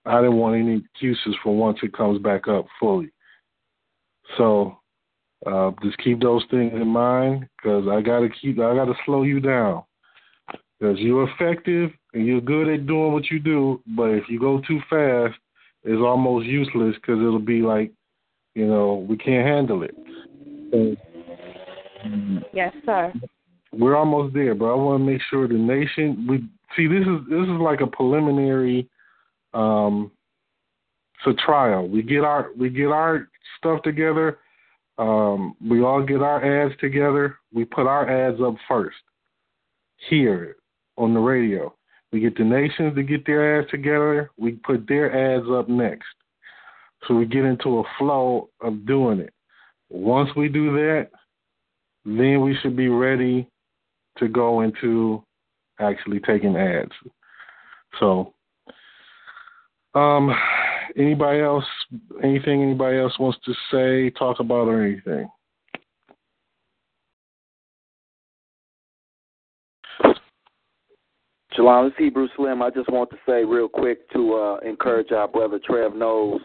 I 0.04 0.20
didn't 0.20 0.36
want 0.36 0.56
any 0.56 0.78
excuses 0.78 1.36
for 1.42 1.56
once 1.56 1.78
it 1.82 1.92
comes 1.92 2.20
back 2.20 2.48
up 2.48 2.66
fully. 2.80 3.10
So 4.36 4.78
uh, 5.46 5.72
just 5.82 5.98
keep 5.98 6.20
those 6.20 6.44
things 6.50 6.72
in 6.74 6.88
mind 6.88 7.48
because 7.56 7.86
I 7.88 8.00
gotta 8.00 8.28
keep 8.28 8.58
I 8.58 8.74
gotta 8.74 8.94
slow 9.04 9.22
you 9.22 9.40
down 9.40 9.84
because 10.78 10.98
you're 10.98 11.28
effective 11.30 11.90
and 12.14 12.26
you're 12.26 12.40
good 12.40 12.68
at 12.68 12.86
doing 12.86 13.12
what 13.12 13.30
you 13.30 13.38
do. 13.38 13.82
But 13.96 14.10
if 14.10 14.24
you 14.28 14.40
go 14.40 14.60
too 14.66 14.80
fast, 14.90 15.38
it's 15.82 16.00
almost 16.00 16.46
useless 16.46 16.94
because 16.96 17.18
it'll 17.18 17.38
be 17.38 17.60
like, 17.60 17.92
you 18.54 18.66
know, 18.66 19.06
we 19.08 19.16
can't 19.16 19.46
handle 19.46 19.82
it. 19.82 19.94
So, 20.70 20.96
yes, 22.52 22.74
sir. 22.84 23.12
We're 23.72 23.96
almost 23.96 24.34
there, 24.34 24.54
but 24.54 24.66
I 24.66 24.74
want 24.74 25.00
to 25.00 25.04
make 25.04 25.20
sure 25.30 25.48
the 25.48 25.54
nation. 25.54 26.26
We 26.28 26.38
see 26.76 26.86
this 26.86 27.06
is 27.06 27.28
this 27.28 27.42
is 27.42 27.60
like 27.60 27.80
a 27.80 27.86
preliminary 27.86 28.88
um, 29.54 30.10
it's 31.26 31.38
a 31.38 31.46
trial. 31.46 31.88
We 31.88 32.02
get 32.02 32.24
our 32.24 32.50
we 32.58 32.68
get 32.68 32.88
our 32.88 33.28
stuff 33.58 33.82
together. 33.82 34.38
Um, 34.98 35.56
we 35.66 35.82
all 35.82 36.02
get 36.02 36.22
our 36.22 36.66
ads 36.66 36.74
together. 36.80 37.38
We 37.52 37.64
put 37.64 37.86
our 37.86 38.08
ads 38.08 38.40
up 38.40 38.56
first 38.68 38.96
here 40.08 40.56
on 40.96 41.14
the 41.14 41.20
radio. 41.20 41.74
We 42.12 42.20
get 42.20 42.36
the 42.36 42.44
nations 42.44 42.94
to 42.94 43.02
get 43.02 43.26
their 43.26 43.60
ads 43.60 43.70
together. 43.70 44.30
We 44.36 44.52
put 44.52 44.86
their 44.86 45.36
ads 45.36 45.46
up 45.50 45.68
next. 45.68 46.06
So 47.06 47.14
we 47.14 47.26
get 47.26 47.44
into 47.44 47.78
a 47.78 47.84
flow 47.98 48.48
of 48.60 48.86
doing 48.86 49.20
it. 49.20 49.32
Once 49.90 50.30
we 50.36 50.48
do 50.48 50.72
that, 50.72 51.08
then 52.04 52.40
we 52.40 52.56
should 52.60 52.76
be 52.76 52.88
ready 52.88 53.48
to 54.18 54.28
go 54.28 54.60
into 54.60 55.22
actually 55.80 56.20
taking 56.20 56.56
ads. 56.56 56.92
So, 58.00 58.32
um, 59.94 60.34
anybody 60.96 61.40
else, 61.40 61.64
anything 62.22 62.62
anybody 62.62 62.98
else 62.98 63.18
wants 63.18 63.38
to 63.44 63.54
say, 63.70 64.10
talk 64.10 64.40
about, 64.40 64.68
or 64.68 64.82
anything? 64.84 65.28
Shalom, 71.52 71.86
it's 71.86 71.96
Hebrew 71.96 72.26
Slim. 72.36 72.62
I 72.62 72.70
just 72.70 72.90
want 72.90 73.10
to 73.10 73.16
say 73.24 73.44
real 73.44 73.68
quick 73.68 74.10
to 74.10 74.34
uh, 74.34 74.68
encourage 74.68 75.12
our 75.12 75.28
brother 75.28 75.60
Trev 75.64 75.94
Knows. 75.94 76.40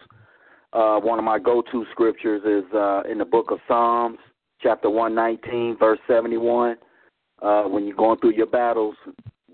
Uh, 0.72 1.00
one 1.00 1.18
of 1.18 1.24
my 1.24 1.38
go-to 1.38 1.84
scriptures 1.90 2.42
is 2.44 2.72
uh, 2.74 3.02
in 3.10 3.18
the 3.18 3.24
book 3.24 3.50
of 3.50 3.58
Psalms, 3.66 4.18
chapter 4.62 4.88
119, 4.88 5.76
verse 5.78 5.98
71. 6.06 6.76
Uh, 7.42 7.62
when 7.64 7.86
you're 7.86 7.96
going 7.96 8.18
through 8.18 8.34
your 8.34 8.46
battles, 8.46 8.94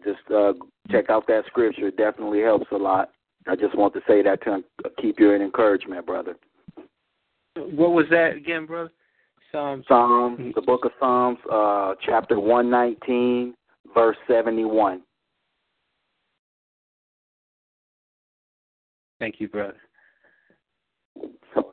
just 0.05 0.19
uh, 0.35 0.53
check 0.91 1.09
out 1.09 1.27
that 1.27 1.45
scripture. 1.47 1.89
It 1.89 1.97
definitely 1.97 2.43
helps 2.43 2.67
a 2.73 2.77
lot. 2.77 3.11
I 3.49 3.57
just 3.57 3.77
want 3.77 3.95
to 3.95 4.01
say 4.07 4.23
that 4.23 4.43
to 4.43 4.63
keep 5.01 5.19
you 5.19 5.33
in 5.33 5.41
encouragement, 5.41 6.05
brother. 6.05 6.37
What 7.57 7.93
was 7.93 8.07
that 8.11 8.37
again, 8.37 8.67
brother? 8.67 8.91
Psalms. 9.53 9.85
Psalms, 9.89 10.55
the 10.55 10.61
book 10.61 10.85
of 10.85 10.91
Psalms, 10.99 11.39
uh, 11.51 11.95
chapter 12.05 12.39
119, 12.39 13.55
verse 13.95 14.17
71. 14.29 15.03
Thank 19.19 19.37
you, 19.41 19.49
brother. 19.49 19.77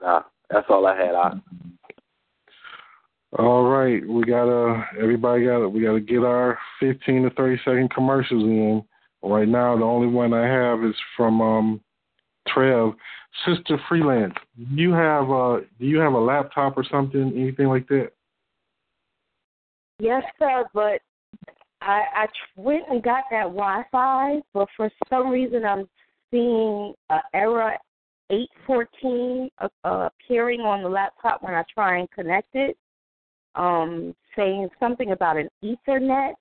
So 0.03 0.09
uh, 0.09 0.21
that's 0.49 0.65
all 0.69 0.85
I 0.85 0.95
had. 0.97 1.15
I... 1.15 1.33
All 3.39 3.63
right, 3.63 4.07
we 4.07 4.23
gotta. 4.23 4.85
Everybody 5.01 5.45
got. 5.45 5.59
To, 5.59 5.69
we 5.69 5.81
gotta 5.81 6.01
get 6.01 6.23
our 6.23 6.59
fifteen 6.79 7.23
to 7.23 7.29
thirty 7.31 7.59
second 7.65 7.89
commercials 7.91 8.43
in. 8.43 8.83
Right 9.23 9.47
now, 9.47 9.77
the 9.77 9.85
only 9.85 10.07
one 10.07 10.33
I 10.33 10.45
have 10.45 10.83
is 10.83 10.95
from 11.15 11.41
um, 11.41 11.81
Trev, 12.49 12.91
Sister 13.47 13.79
Freelance. 13.87 14.33
Do 14.57 14.81
you 14.81 14.91
have 14.91 15.29
a 15.29 15.61
Do 15.79 15.85
you 15.85 15.99
have 15.99 16.13
a 16.13 16.19
laptop 16.19 16.77
or 16.77 16.85
something? 16.91 17.31
Anything 17.35 17.67
like 17.67 17.87
that? 17.87 18.09
Yes, 19.99 20.23
sir. 20.37 20.65
But 20.73 21.01
I 21.81 22.01
I 22.13 22.27
went 22.57 22.83
and 22.89 23.01
got 23.01 23.23
that 23.31 23.45
Wi-Fi, 23.45 24.41
but 24.53 24.67
for 24.75 24.91
some 25.09 25.29
reason 25.29 25.63
I'm 25.65 25.87
seeing 26.29 26.93
an 27.09 27.21
error 27.33 27.73
814 28.33 29.49
uh, 29.59 29.67
appearing 29.83 30.61
on 30.61 30.83
the 30.83 30.89
laptop 30.89 31.43
when 31.43 31.53
I 31.53 31.63
try 31.73 31.99
and 31.99 32.11
connect 32.11 32.49
it, 32.53 32.77
um, 33.55 34.15
saying 34.35 34.69
something 34.79 35.11
about 35.11 35.37
an 35.37 35.49
Ethernet 35.63 36.33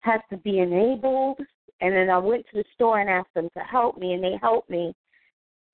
has 0.00 0.20
to 0.30 0.36
be 0.38 0.60
enabled. 0.60 1.38
And 1.80 1.94
then 1.94 2.10
I 2.10 2.18
went 2.18 2.44
to 2.46 2.56
the 2.56 2.64
store 2.74 3.00
and 3.00 3.10
asked 3.10 3.34
them 3.34 3.48
to 3.56 3.60
help 3.60 3.98
me, 3.98 4.14
and 4.14 4.22
they 4.22 4.36
helped 4.40 4.70
me, 4.70 4.92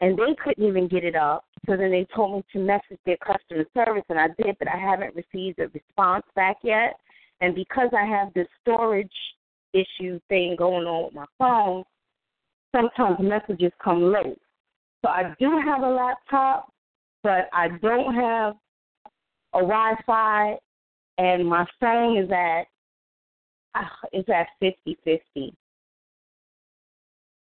and 0.00 0.18
they 0.18 0.34
couldn't 0.42 0.66
even 0.66 0.88
get 0.88 1.04
it 1.04 1.16
up. 1.16 1.44
So 1.66 1.76
then 1.76 1.90
they 1.90 2.06
told 2.14 2.36
me 2.36 2.44
to 2.52 2.58
message 2.58 2.98
their 3.06 3.16
customer 3.18 3.64
service, 3.72 4.04
and 4.10 4.18
I 4.18 4.28
did, 4.42 4.56
but 4.58 4.68
I 4.68 4.76
haven't 4.76 5.14
received 5.14 5.60
a 5.60 5.68
response 5.68 6.24
back 6.34 6.58
yet. 6.62 6.98
And 7.40 7.54
because 7.54 7.88
I 7.96 8.04
have 8.04 8.34
this 8.34 8.48
storage 8.62 9.08
issue 9.72 10.20
thing 10.28 10.56
going 10.58 10.86
on 10.86 11.04
with 11.04 11.14
my 11.14 11.26
phone, 11.38 11.84
sometimes 12.74 13.16
messages 13.20 13.72
come 13.82 14.12
late. 14.12 14.38
So 15.04 15.10
I 15.10 15.34
do 15.38 15.60
have 15.66 15.82
a 15.82 15.88
laptop, 15.90 16.72
but 17.22 17.50
I 17.52 17.68
don't 17.82 18.14
have 18.14 18.54
a 19.52 19.58
Wi-Fi, 19.58 20.56
and 21.18 21.46
my 21.46 21.66
phone 21.78 22.16
is 22.16 22.30
at 22.30 22.62
uh, 23.74 23.84
is 24.14 24.24
at 24.34 24.46
fifty 24.60 24.96
fifty. 25.04 25.52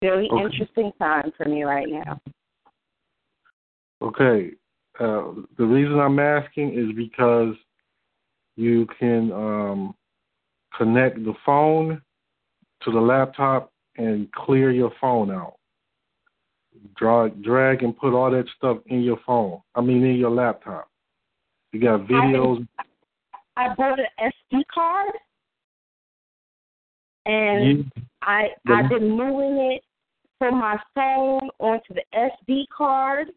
Very 0.01 0.27
okay. 0.27 0.43
interesting 0.43 0.91
time 0.97 1.31
for 1.37 1.45
me 1.47 1.63
right 1.63 1.87
now. 1.87 2.19
Okay. 4.01 4.53
Uh, 4.99 5.33
the 5.59 5.65
reason 5.65 5.99
I'm 5.99 6.17
asking 6.17 6.73
is 6.73 6.95
because 6.95 7.53
you 8.55 8.87
can 8.97 9.31
um, 9.31 9.95
connect 10.75 11.23
the 11.23 11.35
phone 11.45 12.01
to 12.81 12.91
the 12.91 12.99
laptop 12.99 13.71
and 13.97 14.31
clear 14.31 14.71
your 14.71 14.91
phone 14.99 15.29
out. 15.29 15.57
Drag, 16.97 17.43
drag 17.43 17.83
and 17.83 17.97
put 17.97 18.13
all 18.13 18.31
that 18.31 18.45
stuff 18.57 18.77
in 18.87 19.01
your 19.01 19.19
phone. 19.25 19.59
I 19.75 19.81
mean, 19.81 20.03
in 20.03 20.15
your 20.15 20.29
laptop. 20.29 20.89
You 21.71 21.81
got 21.81 22.07
videos. 22.07 22.65
I, 23.57 23.65
I 23.65 23.75
bought 23.75 23.99
an 23.99 24.31
SD 24.53 24.61
card, 24.73 25.11
and 27.25 27.67
you, 27.67 27.85
I 28.21 28.47
I've 28.67 28.89
been 28.89 29.09
moving 29.09 29.73
it 29.73 29.83
from 30.39 30.59
my 30.59 30.77
phone 30.93 31.49
onto 31.59 31.93
the 31.93 32.03
SD 32.15 32.65
card, 32.75 33.27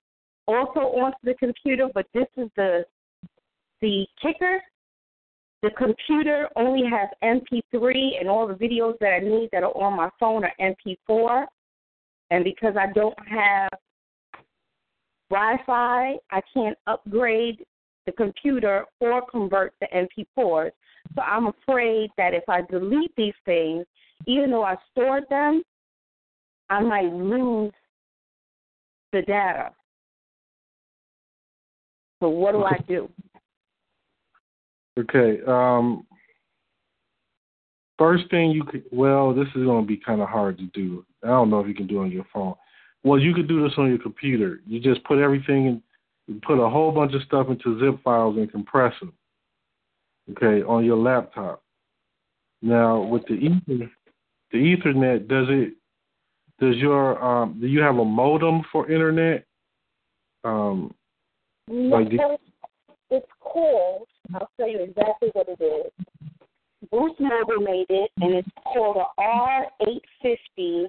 also 0.46 0.80
onto 0.80 1.18
the 1.24 1.34
computer. 1.34 1.88
But 1.92 2.06
this 2.14 2.28
is 2.36 2.48
the 2.56 2.84
the 3.80 4.06
kicker. 4.22 4.60
The 5.62 5.70
computer 5.70 6.48
only 6.54 6.88
has 6.88 7.08
MP3, 7.24 8.20
and 8.20 8.28
all 8.28 8.46
the 8.46 8.54
videos 8.54 8.96
that 9.00 9.14
I 9.14 9.18
need 9.18 9.48
that 9.50 9.64
are 9.64 9.76
on 9.76 9.96
my 9.96 10.10
phone 10.20 10.44
are 10.44 10.52
MP4. 10.60 11.46
And 12.30 12.44
because 12.44 12.74
I 12.78 12.92
don't 12.92 13.18
have 13.28 13.70
Wi 15.30 15.56
Fi, 15.66 16.14
I 16.30 16.40
can't 16.52 16.76
upgrade 16.86 17.64
the 18.06 18.12
computer 18.12 18.84
or 19.00 19.22
convert 19.30 19.74
the 19.80 19.86
MP4s. 19.86 20.70
So 21.14 21.22
I'm 21.22 21.46
afraid 21.46 22.10
that 22.16 22.34
if 22.34 22.44
I 22.48 22.62
delete 22.70 23.14
these 23.16 23.34
things, 23.44 23.84
even 24.26 24.50
though 24.50 24.64
I 24.64 24.76
stored 24.90 25.24
them, 25.30 25.62
I 26.70 26.80
might 26.80 27.12
lose 27.12 27.72
the 29.12 29.22
data. 29.22 29.70
So 32.20 32.28
what 32.28 32.52
do 32.52 32.64
I 32.64 32.78
do? 32.86 33.08
Okay. 34.98 35.40
Um, 35.46 36.06
first 37.98 38.28
thing 38.30 38.50
you 38.50 38.64
could, 38.64 38.84
well, 38.90 39.32
this 39.32 39.46
is 39.54 39.64
going 39.64 39.84
to 39.84 39.86
be 39.86 39.96
kind 39.96 40.20
of 40.20 40.28
hard 40.28 40.58
to 40.58 40.66
do. 40.66 41.04
I 41.24 41.28
don't 41.28 41.50
know 41.50 41.60
if 41.60 41.68
you 41.68 41.74
can 41.74 41.86
do 41.86 42.00
it 42.00 42.04
on 42.04 42.10
your 42.10 42.26
phone. 42.32 42.54
Well, 43.04 43.18
you 43.18 43.34
could 43.34 43.48
do 43.48 43.62
this 43.62 43.72
on 43.78 43.88
your 43.88 43.98
computer. 43.98 44.60
You 44.66 44.80
just 44.80 45.04
put 45.04 45.18
everything 45.18 45.66
in, 45.66 45.82
you 46.26 46.40
put 46.46 46.62
a 46.62 46.68
whole 46.68 46.92
bunch 46.92 47.14
of 47.14 47.22
stuff 47.22 47.48
into 47.48 47.78
zip 47.80 48.02
files 48.02 48.36
and 48.36 48.50
compress 48.50 48.92
them. 49.00 49.12
Okay, 50.30 50.62
on 50.62 50.84
your 50.84 50.96
laptop. 50.96 51.62
Now 52.60 53.00
with 53.00 53.24
the 53.26 53.34
ether, 53.34 53.90
the 54.52 54.58
Ethernet, 54.58 55.28
does 55.28 55.46
it? 55.48 55.74
Does 56.60 56.76
your 56.76 57.22
um, 57.22 57.58
do 57.60 57.66
you 57.66 57.80
have 57.80 57.96
a 57.96 58.04
modem 58.04 58.62
for 58.72 58.90
internet? 58.90 59.46
Um, 60.44 60.92
no, 61.68 61.96
like 61.96 62.08
it's 63.10 63.26
called 63.40 64.06
I'll 64.34 64.50
tell 64.58 64.68
you 64.68 64.80
exactly 64.80 65.30
what 65.32 65.48
it 65.48 65.62
is. 65.62 65.92
Boost 66.90 67.20
Mobile 67.20 67.62
made 67.62 67.86
it, 67.88 68.10
and 68.20 68.34
it's 68.34 68.48
called 68.64 68.96
a 68.96 69.20
R850 69.20 70.86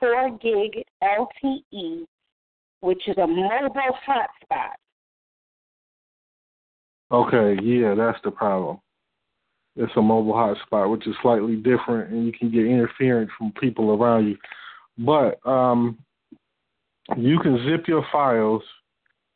4 0.00 0.38
gig 0.38 0.82
LTE, 1.02 2.04
which 2.80 3.02
is 3.08 3.16
a 3.18 3.26
mobile 3.26 3.96
hotspot. 4.06 4.74
Okay, 7.10 7.62
yeah, 7.62 7.94
that's 7.94 8.18
the 8.22 8.30
problem. 8.30 8.78
It's 9.76 9.92
a 9.96 10.02
mobile 10.02 10.34
hotspot, 10.34 10.90
which 10.90 11.06
is 11.06 11.14
slightly 11.22 11.56
different, 11.56 12.12
and 12.12 12.26
you 12.26 12.32
can 12.32 12.50
get 12.50 12.66
interference 12.66 13.30
from 13.38 13.52
people 13.60 13.92
around 13.92 14.26
you. 14.26 14.36
But 14.98 15.38
um, 15.48 15.98
you 17.16 17.38
can 17.40 17.64
zip 17.64 17.86
your 17.86 18.04
files 18.10 18.62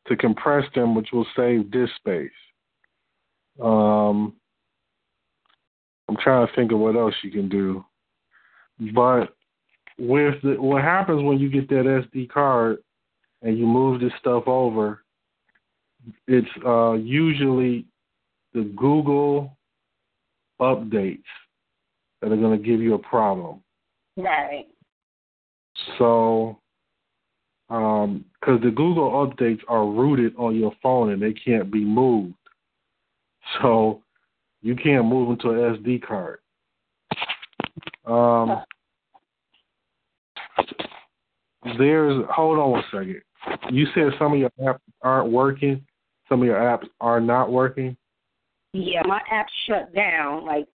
to 0.09 0.17
compress 0.17 0.65
them, 0.75 0.95
which 0.95 1.09
will 1.13 1.27
save 1.37 1.71
disk 1.71 1.93
space. 1.97 2.31
Um, 3.63 4.35
I'm 6.09 6.17
trying 6.17 6.47
to 6.47 6.53
think 6.55 6.73
of 6.73 6.79
what 6.79 6.97
else 6.97 7.15
you 7.23 7.31
can 7.31 7.49
do. 7.49 7.85
But 8.95 9.35
with 10.03 10.35
the, 10.43 10.61
what 10.61 10.83
happens 10.83 11.23
when 11.23 11.39
you 11.39 11.49
get 11.49 11.69
that 11.69 12.05
SD 12.13 12.29
card 12.29 12.79
and 13.43 13.57
you 13.57 13.67
move 13.67 14.01
this 14.01 14.13
stuff 14.19 14.45
over, 14.49 15.05
it's 16.27 16.49
uh, 16.67 16.95
usually 16.95 17.87
the 18.53 18.65
Google 18.77 19.57
updates 20.61 21.23
that 22.21 22.33
are 22.33 22.37
going 22.37 22.61
to 22.61 22.69
give 22.69 22.81
you 22.81 22.95
a 22.95 22.99
problem. 22.99 23.63
Right. 24.17 24.67
So 25.99 26.59
because 27.69 28.09
um, 28.09 28.25
the 28.61 28.73
Google 28.75 29.11
updates 29.13 29.61
are 29.69 29.87
rooted 29.87 30.35
on 30.37 30.57
your 30.57 30.73
phone 30.83 31.11
and 31.11 31.23
they 31.23 31.33
can't 31.33 31.71
be 31.71 31.85
moved. 31.85 32.35
So 33.61 34.03
you 34.63 34.75
can't 34.75 35.07
move 35.07 35.29
them 35.29 35.39
to 35.39 35.51
an 35.51 35.77
SD 35.77 36.03
card. 36.03 36.41
Um, 38.05 38.65
there's 41.79 42.25
hold 42.31 42.59
on 42.59 42.71
one 42.71 42.85
second. 42.91 43.23
You 43.71 43.87
said 43.95 44.13
some 44.19 44.33
of 44.33 44.39
your 44.39 44.51
apps 44.61 44.81
aren't 45.03 45.33
working. 45.33 45.85
Some 46.29 46.41
of 46.41 46.47
your 46.47 46.59
apps 46.59 46.87
are 47.01 47.21
not 47.21 47.53
working. 47.53 47.97
Yeah, 48.73 49.03
my 49.07 49.21
app 49.31 49.47
shut 49.67 49.95
down. 49.95 50.47
Like 50.47 50.67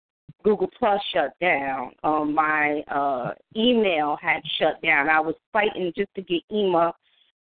Google 0.45 0.71
Plus 0.79 1.01
shut 1.13 1.33
down. 1.41 1.93
Um, 2.05 2.35
my 2.35 2.83
uh, 2.89 3.33
email 3.57 4.17
had 4.21 4.41
shut 4.59 4.81
down. 4.83 5.09
I 5.09 5.21
was 5.21 5.35
fighting 5.53 5.93
just 5.97 6.15
to 6.15 6.23
get 6.23 6.43
email 6.53 6.93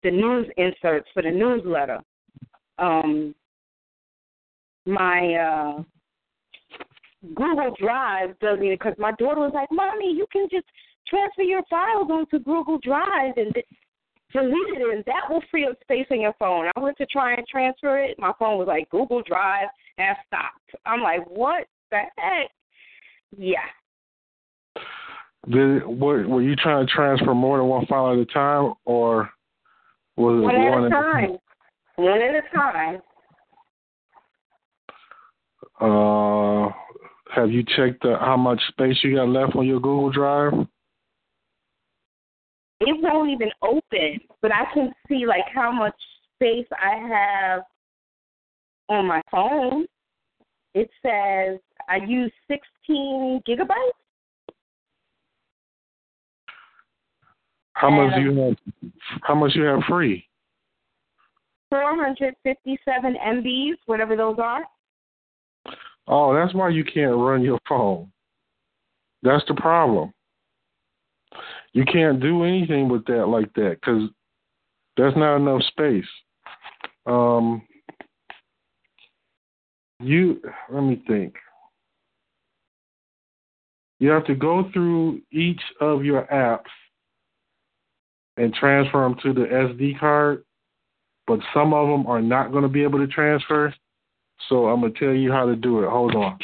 the 0.04 0.12
news 0.12 0.48
inserts 0.58 1.08
for 1.14 1.24
the 1.24 1.32
newsletter. 1.32 2.00
Um, 2.80 3.36
my 4.86 5.34
uh, 5.36 5.84
Google 7.36 7.76
Drive 7.80 8.38
doesn't 8.40 8.68
because 8.68 8.94
my 8.98 9.12
daughter 9.20 9.42
was 9.42 9.52
like, 9.54 9.72
"Mommy, 9.72 10.12
you 10.12 10.26
can 10.32 10.48
just 10.52 10.66
transfer 11.08 11.44
your 11.44 11.64
files 11.70 12.10
onto 12.10 12.40
Google 12.40 12.80
Drive 12.80 13.34
and 13.38 13.54
delete 14.34 14.78
it, 14.78 14.94
and 14.94 15.04
that 15.06 15.30
will 15.30 15.44
free 15.52 15.66
up 15.66 15.80
space 15.82 16.08
on 16.12 16.22
your 16.22 16.34
phone." 16.40 16.70
I 16.76 16.80
went 16.80 16.98
to 16.98 17.06
try 17.06 17.34
and 17.34 17.46
transfer 17.48 17.98
it. 17.98 18.20
My 18.20 18.34
phone 18.40 18.58
was 18.58 18.68
like, 18.68 18.90
"Google 18.90 19.22
Drive 19.22 19.68
has 19.98 20.18
stopped." 20.28 20.76
I'm 20.86 21.02
like, 21.02 21.26
"What 21.28 21.68
the 21.90 22.02
heck?" 22.18 22.50
Yeah. 23.38 23.60
Did 25.50 25.86
were, 25.88 26.28
were 26.28 26.42
you 26.42 26.56
trying 26.56 26.86
to 26.86 26.92
transfer 26.94 27.34
more 27.34 27.58
than 27.58 27.68
one 27.68 27.86
file 27.88 28.14
at 28.14 28.20
a 28.20 28.26
time, 28.26 28.74
or 28.86 29.32
was 30.16 30.38
it 30.38 30.42
one, 30.44 30.70
one 30.70 30.84
at 30.84 30.88
a 30.88 30.90
time? 30.90 31.38
One 31.96 32.22
at 32.22 32.36
a 32.36 32.42
time. 32.56 33.02
Uh, 35.80 36.70
have 37.34 37.50
you 37.50 37.64
checked 37.64 38.04
the, 38.04 38.18
how 38.20 38.38
much 38.38 38.62
space 38.68 38.98
you 39.04 39.16
got 39.16 39.30
left 39.30 39.56
on 39.56 39.66
your 39.66 39.80
Google 39.80 40.12
Drive? 40.12 40.54
It 42.82 42.98
won't 43.00 43.30
even 43.30 43.52
open, 43.62 44.20
but 44.42 44.52
I 44.52 44.66
can 44.74 44.92
see 45.08 45.28
like 45.28 45.46
how 45.54 45.72
much 45.72 45.94
space 46.36 46.66
I 46.72 46.98
have 46.98 47.62
on 48.90 49.06
my 49.06 49.22
phone. 49.30 49.86
It 50.74 50.90
says 51.04 51.60
I 51.88 51.98
use 52.08 52.32
16 52.48 53.42
gigabytes. 53.48 53.92
How 57.74 57.92
much 57.92 58.16
do 58.16 58.22
you 58.22 58.36
have? 58.40 58.92
How 59.22 59.36
much 59.36 59.52
you 59.56 59.64
have 59.64 59.82
free? 59.88 60.28
457 61.70 63.16
MBs, 63.16 63.74
whatever 63.86 64.16
those 64.16 64.38
are. 64.40 64.64
Oh, 66.08 66.34
that's 66.34 66.54
why 66.56 66.70
you 66.70 66.84
can't 66.84 67.16
run 67.16 67.44
your 67.44 67.60
phone. 67.70 68.12
That's 69.22 69.46
the 69.48 69.54
problem. 69.54 70.12
You 71.74 71.86
can't 71.86 72.20
do 72.20 72.44
anything 72.44 72.90
with 72.90 73.06
that 73.06 73.28
like 73.28 73.54
that 73.54 73.78
because 73.80 74.10
there's 74.98 75.16
not 75.16 75.38
enough 75.38 75.64
space. 75.64 76.06
Um, 77.06 77.62
you 80.00 80.42
let 80.70 80.82
me 80.82 81.02
think. 81.08 81.36
You 84.00 84.10
have 84.10 84.26
to 84.26 84.36
go 84.36 84.70
through 84.74 85.22
each 85.32 85.62
of 85.80 86.04
your 86.04 86.26
apps 86.26 86.72
and 88.38 88.54
transfer 88.54 89.04
them 89.04 89.16
to 89.22 89.34
the 89.34 89.46
SD 89.48 90.00
card, 90.00 90.44
but 91.28 91.40
some 91.54 91.74
of 91.74 91.88
them 91.88 92.08
are 92.08 92.22
not 92.22 92.52
going 92.52 92.64
to 92.64 92.70
be 92.70 92.84
able 92.84 93.00
to 93.00 93.08
transfer. 93.08 93.74
So 94.50 94.68
I'm 94.68 94.82
going 94.82 94.94
to 94.94 95.00
tell 95.00 95.14
you 95.14 95.32
how 95.32 95.46
to 95.46 95.56
do 95.56 95.84
it. 95.84 95.90
Hold 95.90 96.16
on. 96.16 96.40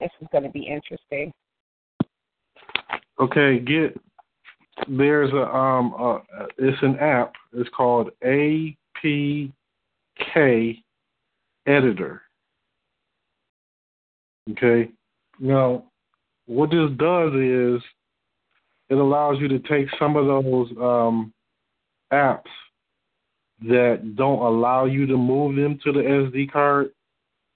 This 0.00 0.10
is 0.20 0.28
going 0.30 0.44
to 0.44 0.50
be 0.50 0.66
interesting. 0.66 1.32
Okay, 3.20 3.58
get 3.58 3.98
there's 4.88 5.32
a 5.32 5.42
um 5.54 6.22
it's 6.56 6.82
an 6.82 6.96
app. 6.98 7.34
It's 7.52 7.68
called 7.76 8.10
APK 8.24 9.52
Editor. 11.66 12.22
Okay. 14.52 14.90
Now, 15.40 15.84
what 16.46 16.70
this 16.70 16.90
does 16.96 17.32
is 17.34 17.82
it 18.88 18.94
allows 18.94 19.38
you 19.38 19.48
to 19.48 19.58
take 19.60 19.86
some 19.98 20.16
of 20.16 20.26
those 20.26 20.70
um, 20.80 21.32
apps 22.12 22.42
that 23.62 24.14
don't 24.16 24.40
allow 24.40 24.86
you 24.86 25.06
to 25.06 25.16
move 25.16 25.56
them 25.56 25.78
to 25.84 25.92
the 25.92 26.00
SD 26.00 26.50
card, 26.50 26.90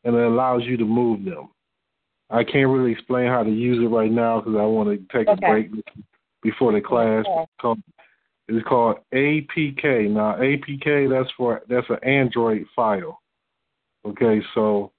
and 0.05 0.15
it 0.15 0.23
allows 0.23 0.63
you 0.65 0.77
to 0.77 0.85
move 0.85 1.25
them. 1.25 1.49
I 2.33 2.45
can't 2.45 2.69
really 2.69 2.93
explain 2.93 3.27
how 3.27 3.43
to 3.43 3.51
use 3.51 3.79
it 3.79 3.95
right 3.95 4.11
now 4.11 4.41
because 4.41 4.57
I 4.59 4.65
want 4.65 4.89
to 4.89 5.17
take 5.17 5.29
okay. 5.29 5.47
a 5.47 5.51
break 5.51 5.71
before 6.43 6.73
the 6.73 6.81
class. 6.81 7.25
Okay. 7.63 7.81
It's 8.49 8.67
called 8.67 8.99
APK. 9.15 10.11
Now 10.11 10.37
APK 10.37 11.09
that's 11.11 11.31
for 11.37 11.63
that's 11.69 11.89
an 11.91 12.03
Android 12.03 12.65
file. 12.75 13.21
Okay, 14.05 14.43
so 14.55 14.93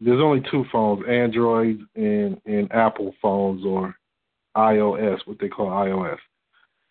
there's 0.00 0.20
only 0.20 0.42
two 0.50 0.64
phones, 0.70 1.04
Android 1.08 1.80
and, 1.96 2.40
and 2.44 2.70
Apple 2.70 3.14
phones 3.22 3.64
or 3.64 3.94
iOS, 4.56 5.18
what 5.24 5.38
they 5.40 5.48
call 5.48 5.68
iOS. 5.68 6.18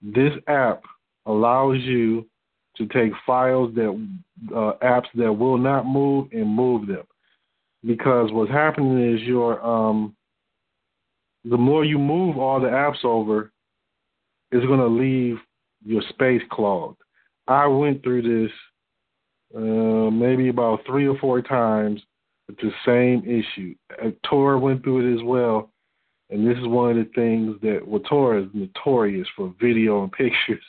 This 0.01 0.33
app 0.47 0.83
allows 1.25 1.77
you 1.81 2.25
to 2.77 2.87
take 2.87 3.11
files 3.25 3.73
that 3.75 4.07
uh, 4.55 4.73
apps 4.83 5.07
that 5.15 5.33
will 5.33 5.57
not 5.57 5.85
move 5.85 6.29
and 6.31 6.47
move 6.47 6.87
them. 6.87 7.03
Because 7.85 8.31
what's 8.31 8.51
happening 8.51 9.15
is 9.15 9.21
your 9.21 9.63
um, 9.65 10.15
the 11.45 11.57
more 11.57 11.85
you 11.85 11.97
move 11.97 12.37
all 12.37 12.59
the 12.59 12.67
apps 12.67 13.05
over, 13.05 13.51
it's 14.51 14.65
going 14.65 14.79
to 14.79 14.87
leave 14.87 15.37
your 15.85 16.01
space 16.09 16.41
clogged. 16.51 17.01
I 17.47 17.67
went 17.67 18.03
through 18.03 18.21
this 18.23 18.51
uh, 19.55 20.11
maybe 20.11 20.49
about 20.49 20.81
three 20.85 21.07
or 21.07 21.17
four 21.19 21.41
times 21.41 22.01
with 22.47 22.57
the 22.57 22.71
same 22.85 23.23
issue. 23.23 23.75
Uh, 24.01 24.11
Tor 24.29 24.57
went 24.57 24.83
through 24.83 25.07
it 25.07 25.15
as 25.19 25.23
well, 25.23 25.71
and 26.29 26.45
this 26.45 26.57
is 26.57 26.67
one 26.67 26.91
of 26.91 26.97
the 26.97 27.11
things 27.13 27.55
that 27.61 27.87
well, 27.87 28.01
Tor 28.01 28.39
is 28.39 28.47
notorious 28.53 29.27
for 29.35 29.53
video 29.61 30.03
and 30.03 30.11
pictures. 30.11 30.63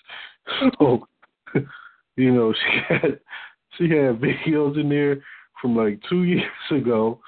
So, 0.79 1.07
you 2.16 2.33
know, 2.33 2.53
she 2.53 2.79
had 2.88 3.21
she 3.77 3.85
had 3.85 4.21
videos 4.21 4.81
in 4.81 4.88
there 4.88 5.23
from 5.61 5.77
like 5.77 6.01
two 6.09 6.23
years 6.25 6.44
ago, 6.71 7.21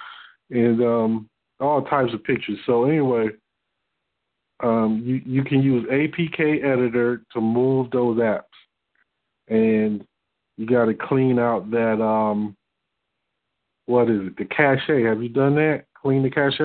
and 0.51 0.83
um, 0.83 1.29
all 1.61 1.83
types 1.83 2.12
of 2.14 2.25
pictures. 2.25 2.59
So 2.66 2.85
anyway, 2.85 3.29
um, 4.62 5.03
you 5.05 5.21
you 5.25 5.45
can 5.45 5.62
use 5.62 5.87
APK 5.90 6.64
Editor 6.64 7.23
to 7.33 7.40
move 7.40 7.90
those 7.90 8.19
apps, 8.19 8.43
and 9.49 10.05
you 10.57 10.66
got 10.66 10.87
to 10.87 10.95
clean 10.95 11.38
out 11.38 11.71
that 11.71 12.03
um, 12.03 12.57
what 13.87 14.11
is 14.11 14.21
it? 14.27 14.37
The 14.37 14.45
cache. 14.45 14.88
Have 14.88 15.23
you 15.23 15.29
done 15.29 15.55
that? 15.57 15.85
Clean 16.01 16.23
the 16.23 16.31
cache? 16.31 16.61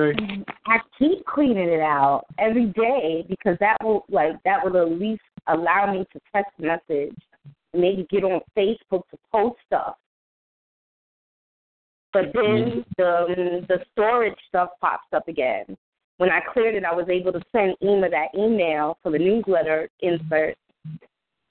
I 0.66 0.78
keep 0.98 1.24
cleaning 1.26 1.68
it 1.68 1.80
out 1.80 2.24
every 2.38 2.66
day 2.66 3.26
because 3.28 3.56
that 3.60 3.76
will 3.82 4.04
like 4.08 4.34
that 4.44 4.64
will 4.64 4.76
at 4.80 4.98
least 4.98 5.22
allow 5.46 5.92
me 5.92 6.04
to 6.12 6.20
text 6.34 6.52
message, 6.58 7.16
maybe 7.74 8.06
get 8.10 8.24
on 8.24 8.40
Facebook 8.56 9.02
to 9.10 9.18
post 9.30 9.56
stuff. 9.66 9.96
But 12.16 12.32
then 12.32 12.82
the 12.96 13.66
the 13.68 13.78
storage 13.92 14.38
stuff 14.48 14.70
pops 14.80 15.08
up 15.12 15.28
again. 15.28 15.76
When 16.16 16.30
I 16.30 16.40
cleared 16.50 16.74
it, 16.74 16.84
I 16.84 16.94
was 16.94 17.10
able 17.10 17.30
to 17.32 17.42
send 17.52 17.74
Ema 17.82 18.08
that 18.08 18.28
email 18.34 18.96
for 19.02 19.12
the 19.12 19.18
newsletter 19.18 19.90
insert. 20.00 20.56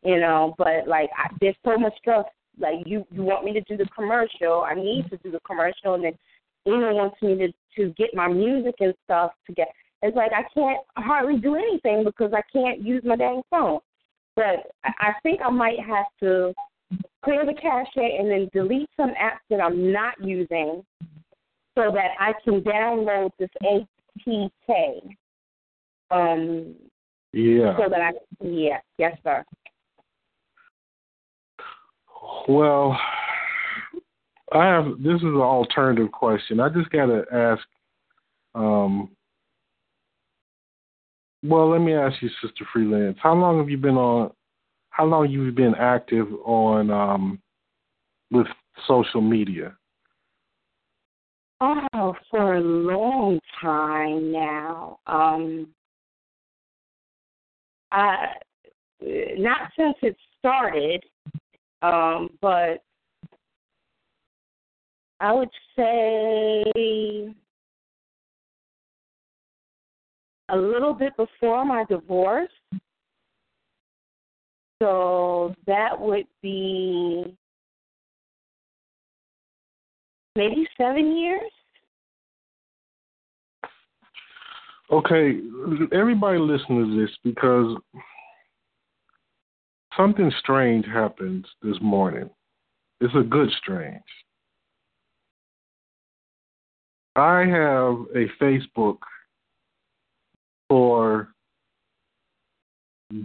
You 0.04 0.19
know, 0.19 0.56
but 0.58 0.88
like 0.88 1.12
I, 1.15 1.30
there's 1.39 1.56
so 1.63 1.78
much 1.78 1.93
stuff 2.01 2.25
like 2.60 2.75
you 2.88 3.06
you 3.12 3.21
want 3.21 3.45
me 3.45 3.54
to 3.54 3.62
do 3.62 3.78
the 3.78 3.86
commercial, 3.95 4.63
I 4.63 4.73
need 4.73 5.06
to 5.12 5.17
do 5.17 5.30
the 5.30 5.39
commercial, 5.41 5.93
and 5.93 6.04
then 6.04 6.13
Ema 6.67 6.95
wants 6.95 7.21
me 7.21 7.36
to 7.36 7.47
to 7.78 7.93
get 7.93 8.15
my 8.15 8.28
music 8.28 8.75
and 8.80 8.95
stuff 9.04 9.34
to 9.45 9.54
get. 9.54 9.67
It's 10.01 10.17
like 10.17 10.32
I 10.34 10.43
can't 10.51 10.80
hardly 10.97 11.39
do 11.39 11.54
anything 11.54 12.04
because 12.04 12.32
I 12.34 12.41
can't 12.51 12.82
use 12.82 13.04
my 13.06 13.17
dang 13.17 13.43
phone. 13.51 13.82
But 14.36 14.71
I 14.84 15.13
think 15.21 15.41
I 15.45 15.51
might 15.51 15.80
have 15.80 16.08
to 16.21 16.56
clear 17.24 17.45
the 17.45 17.54
cache 17.54 17.88
and 17.95 18.30
then 18.30 18.50
delete 18.54 18.89
some 18.98 19.12
apps 19.12 19.43
that 19.50 19.60
I'm 19.60 19.91
not 19.91 20.13
using 20.21 20.84
so 21.76 21.91
that 21.91 22.12
I 22.19 22.34
can 22.43 22.62
download 22.62 23.32
this 23.39 23.50
APK. 23.63 25.02
Um, 26.12 26.76
yeah. 27.34 27.76
So 27.78 27.89
that 27.89 28.00
I, 28.00 28.12
yeah, 28.41 28.80
yes, 28.98 29.17
sir. 29.24 29.43
Well, 32.48 32.98
I 34.54 34.65
have 34.65 34.86
this 35.00 35.15
is 35.15 35.24
an 35.24 35.41
alternative 35.41 36.12
question. 36.12 36.60
I 36.60 36.69
just 36.69 36.89
got 36.91 37.08
to 37.08 37.24
ask 37.32 37.62
um, 38.54 39.10
well, 41.43 41.69
let 41.69 41.82
me 41.82 41.93
ask 41.93 42.21
you, 42.21 42.30
Sister 42.41 42.65
Freelance, 42.74 43.17
how 43.21 43.36
long 43.36 43.60
have 43.60 43.69
you 43.69 43.78
been 43.78 43.98
on? 43.98 44.32
How 44.95 45.03
long 45.03 45.29
you 45.29 45.51
been 45.51 45.75
active 45.75 46.27
on 46.45 46.89
um, 46.89 47.41
with 48.31 48.47
social 48.88 49.19
media? 49.19 49.75
Oh, 51.60 52.15
for 52.31 52.55
a 52.55 52.62
long 52.62 53.38
time 53.62 54.31
now. 54.31 54.99
Um, 55.05 55.67
I 57.91 58.27
not 59.01 59.69
since 59.77 59.97
it 60.01 60.15
started, 60.39 61.03
um, 61.81 62.29
but 62.41 62.81
I 65.19 65.34
would 65.34 65.49
say 65.75 66.63
a 70.47 70.55
little 70.55 70.93
bit 70.93 71.12
before 71.17 71.65
my 71.65 71.84
divorce. 71.89 72.49
So 74.81 75.55
that 75.67 75.99
would 75.99 76.27
be 76.41 77.35
maybe 80.35 80.67
seven 80.77 81.15
years. 81.17 81.51
Okay, 84.91 85.39
everybody 85.91 86.38
listen 86.38 86.75
to 86.77 87.01
this 87.01 87.09
because 87.23 87.75
something 89.97 90.31
strange 90.39 90.85
happened 90.85 91.47
this 91.63 91.77
morning. 91.81 92.29
It's 93.01 93.15
a 93.15 93.23
good 93.23 93.49
strange. 93.57 94.03
I 97.15 97.45
have 97.45 98.05
a 98.13 98.27
Facebook 98.41 98.97
for 100.69 101.29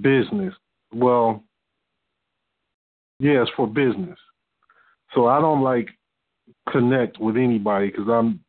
business. 0.00 0.54
Well, 0.92 1.44
yes, 3.18 3.46
for 3.57 3.66
business. 3.66 4.18
So 5.14 5.26
I 5.26 5.40
don't 5.40 5.62
like 5.62 5.88
connect 6.70 7.18
with 7.18 7.37
anybody 7.37 7.88
because 7.88 8.09
I'm 8.09 8.40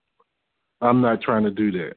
I'm 0.82 1.02
not 1.02 1.22
trying 1.22 1.44
to 1.44 1.52
do 1.52 1.72
that. 1.72 1.96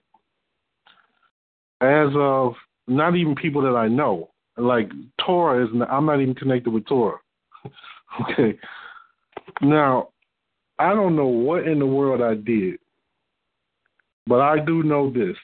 As 1.81 2.13
of 2.17 2.55
not 2.87 3.17
even 3.17 3.35
people 3.35 3.63
that 3.63 3.77
I 3.77 3.89
know, 3.89 4.31
like 4.57 4.91
Torah 5.25 5.65
is. 5.65 5.71
Not, 5.73 5.91
I'm 5.91 6.07
not 6.07 6.21
even 6.21 6.35
connected 6.35 6.71
with 6.71 6.87
Torah. 6.87 7.19
okay. 8.31 8.59
Now, 9.63 10.09
I 10.79 10.91
don't 10.95 11.17
know 11.17 11.27
what 11.27 11.67
in 11.67 11.79
the 11.79 11.87
world 11.87 12.21
I 12.21 12.35
did, 12.35 12.79
but 14.27 14.41
I 14.41 14.59
do 14.59 14.83
know 14.83 15.11
this. 15.11 15.37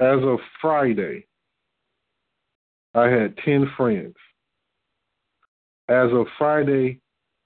As 0.00 0.18
of 0.22 0.38
Friday, 0.60 1.26
I 2.94 3.08
had 3.08 3.36
10 3.38 3.70
friends. 3.76 4.14
As 5.88 6.10
of 6.12 6.26
Friday, 6.38 7.00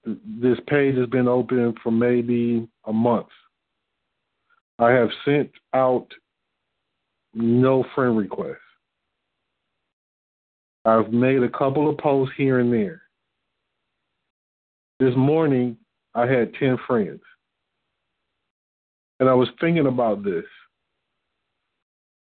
this 0.04 0.58
page 0.68 0.96
has 0.96 1.08
been 1.08 1.28
open 1.28 1.74
for 1.82 1.90
maybe 1.90 2.68
a 2.86 2.92
month. 2.92 3.28
I 4.78 4.90
have 4.90 5.08
sent 5.24 5.50
out 5.74 6.06
no 7.34 7.84
friend 7.94 8.16
requests. 8.16 8.56
I've 10.84 11.12
made 11.12 11.42
a 11.42 11.50
couple 11.50 11.90
of 11.90 11.98
posts 11.98 12.34
here 12.36 12.60
and 12.60 12.72
there. 12.72 13.02
This 15.00 15.14
morning, 15.16 15.76
I 16.14 16.26
had 16.26 16.54
10 16.54 16.78
friends. 16.86 17.20
And 19.20 19.28
I 19.28 19.34
was 19.34 19.48
thinking 19.60 19.86
about 19.86 20.22
this 20.22 20.44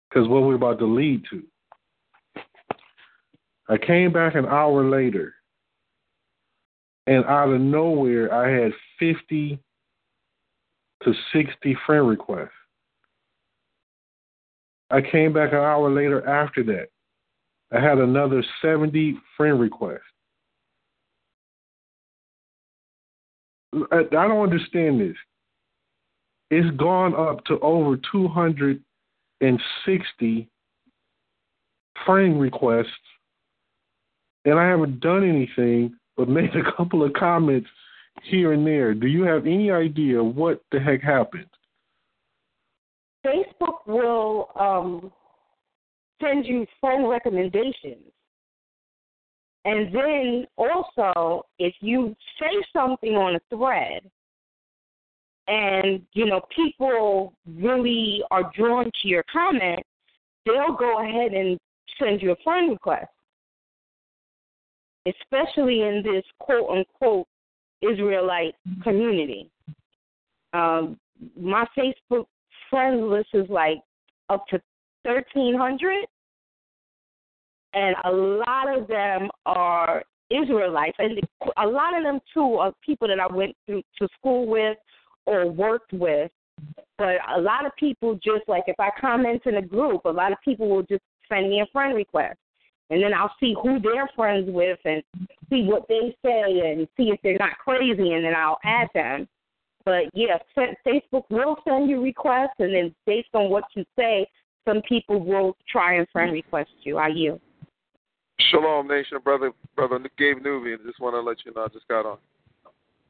because 0.09 0.27
what 0.27 0.43
we're 0.43 0.55
about 0.55 0.79
to 0.79 0.85
lead 0.85 1.23
to. 1.29 1.43
I 3.69 3.77
came 3.77 4.11
back 4.11 4.35
an 4.35 4.47
hour 4.47 4.83
later, 4.89 5.33
and 7.05 7.23
out 7.25 7.49
of 7.49 7.61
nowhere, 7.61 8.33
I 8.33 8.49
had 8.49 8.71
50 8.99 9.59
to 11.03 11.13
60 11.33 11.77
friend 11.85 12.07
requests. 12.07 12.49
I 14.89 15.01
came 15.01 15.33
back 15.33 15.51
an 15.51 15.59
hour 15.59 15.91
later 15.91 16.27
after 16.27 16.63
that. 16.63 16.87
I 17.71 17.79
had 17.79 17.99
another 17.99 18.43
70 18.61 19.19
friend 19.37 19.59
requests. 19.59 20.01
I, 23.91 24.01
don't 24.09 24.41
understand 24.41 24.99
this. 24.99 25.15
It's 26.49 26.75
gone 26.77 27.13
up 27.13 27.45
to 27.45 27.59
over 27.59 27.99
260 28.11 30.49
friend 32.03 32.41
requests, 32.41 32.87
and 34.45 34.59
I 34.59 34.67
haven't 34.67 34.99
done 34.99 35.27
anything 35.27 35.95
but 36.17 36.29
made 36.29 36.55
a 36.55 36.71
couple 36.75 37.03
of 37.03 37.13
comments 37.13 37.69
here 38.23 38.53
and 38.53 38.65
there. 38.65 38.93
Do 38.93 39.07
you 39.07 39.23
have 39.23 39.45
any 39.45 39.71
idea 39.71 40.23
what 40.23 40.61
the 40.71 40.79
heck 40.79 41.01
happened? 41.01 41.45
Facebook 43.25 43.85
will 43.85 44.49
um, 44.59 45.11
send 46.21 46.45
you 46.45 46.65
friend 46.79 47.09
recommendations. 47.09 48.11
And 49.65 49.93
then 49.93 50.47
also, 50.57 51.45
if 51.59 51.73
you 51.81 52.15
say 52.39 52.63
something 52.73 53.15
on 53.15 53.35
a 53.35 53.55
thread, 53.55 54.09
and 55.47 56.01
you 56.13 56.27
know 56.27 56.41
people 56.55 57.33
really 57.57 58.23
are 58.31 58.51
drawn 58.55 58.85
to 58.85 59.07
your 59.07 59.23
comment, 59.31 59.79
they'll 60.45 60.75
go 60.77 61.03
ahead 61.03 61.33
and 61.33 61.59
send 61.99 62.21
you 62.21 62.31
a 62.31 62.35
friend 62.43 62.69
request. 62.71 63.09
Especially 65.05 65.81
in 65.81 66.03
this 66.03 66.23
quote 66.39 66.69
unquote 66.69 67.27
Israelite 67.81 68.55
community. 68.83 69.49
Um, 70.53 70.99
my 71.39 71.65
Facebook 71.77 72.25
friend 72.69 73.09
list 73.09 73.29
is 73.33 73.49
like 73.49 73.79
up 74.29 74.45
to 74.47 74.61
thirteen 75.03 75.55
hundred, 75.57 76.05
and 77.73 77.95
a 78.03 78.11
lot 78.11 78.77
of 78.77 78.87
them 78.87 79.29
are 79.45 80.03
Israelites, 80.29 80.97
and 80.99 81.19
a 81.57 81.67
lot 81.67 81.97
of 81.97 82.03
them 82.03 82.19
too 82.33 82.55
are 82.55 82.73
people 82.85 83.07
that 83.07 83.19
I 83.19 83.27
went 83.27 83.55
through 83.65 83.81
to 83.99 84.07
school 84.17 84.45
with 84.45 84.77
or 85.25 85.49
worked 85.49 85.93
with. 85.93 86.31
But 86.97 87.15
a 87.35 87.39
lot 87.39 87.65
of 87.65 87.71
people 87.77 88.15
just 88.15 88.47
like 88.47 88.63
if 88.67 88.75
I 88.79 88.89
comment 88.99 89.43
in 89.45 89.55
a 89.55 89.61
group, 89.61 90.01
a 90.05 90.09
lot 90.09 90.31
of 90.31 90.37
people 90.43 90.67
will 90.69 90.83
just 90.83 91.03
send 91.29 91.49
me 91.49 91.61
a 91.61 91.65
friend 91.71 91.95
request. 91.95 92.37
And 92.89 93.03
then 93.03 93.13
I'll 93.13 93.33
see 93.39 93.55
who 93.61 93.79
they're 93.79 94.09
friends 94.15 94.49
with 94.51 94.79
and 94.85 95.03
see 95.49 95.63
what 95.63 95.87
they 95.87 96.15
say 96.25 96.71
and 96.71 96.87
see 96.97 97.09
if 97.09 97.19
they're 97.21 97.37
not 97.37 97.57
crazy 97.59 98.13
and 98.13 98.25
then 98.25 98.33
I'll 98.35 98.59
add 98.63 98.87
them. 98.93 99.27
But 99.85 100.05
yeah, 100.13 100.37
Facebook 100.57 101.23
will 101.29 101.57
send 101.67 101.89
you 101.89 102.01
requests 102.01 102.55
and 102.59 102.73
then 102.73 102.95
based 103.05 103.29
on 103.33 103.49
what 103.49 103.63
you 103.75 103.85
say, 103.97 104.27
some 104.67 104.81
people 104.87 105.23
will 105.23 105.55
try 105.67 105.95
and 105.95 106.07
friend 106.09 106.31
request 106.31 106.69
you. 106.83 106.97
Are 106.97 107.09
you? 107.09 107.39
Shalom 108.51 108.87
Nation, 108.87 109.19
brother 109.23 109.51
brother 109.75 109.99
Gabe 110.17 110.41
Nubian. 110.41 110.79
Just 110.85 110.99
want 110.99 111.15
to 111.15 111.21
let 111.21 111.37
you 111.45 111.53
know 111.53 111.65
I 111.65 111.67
just 111.67 111.87
got 111.87 112.05
on. 112.05 112.17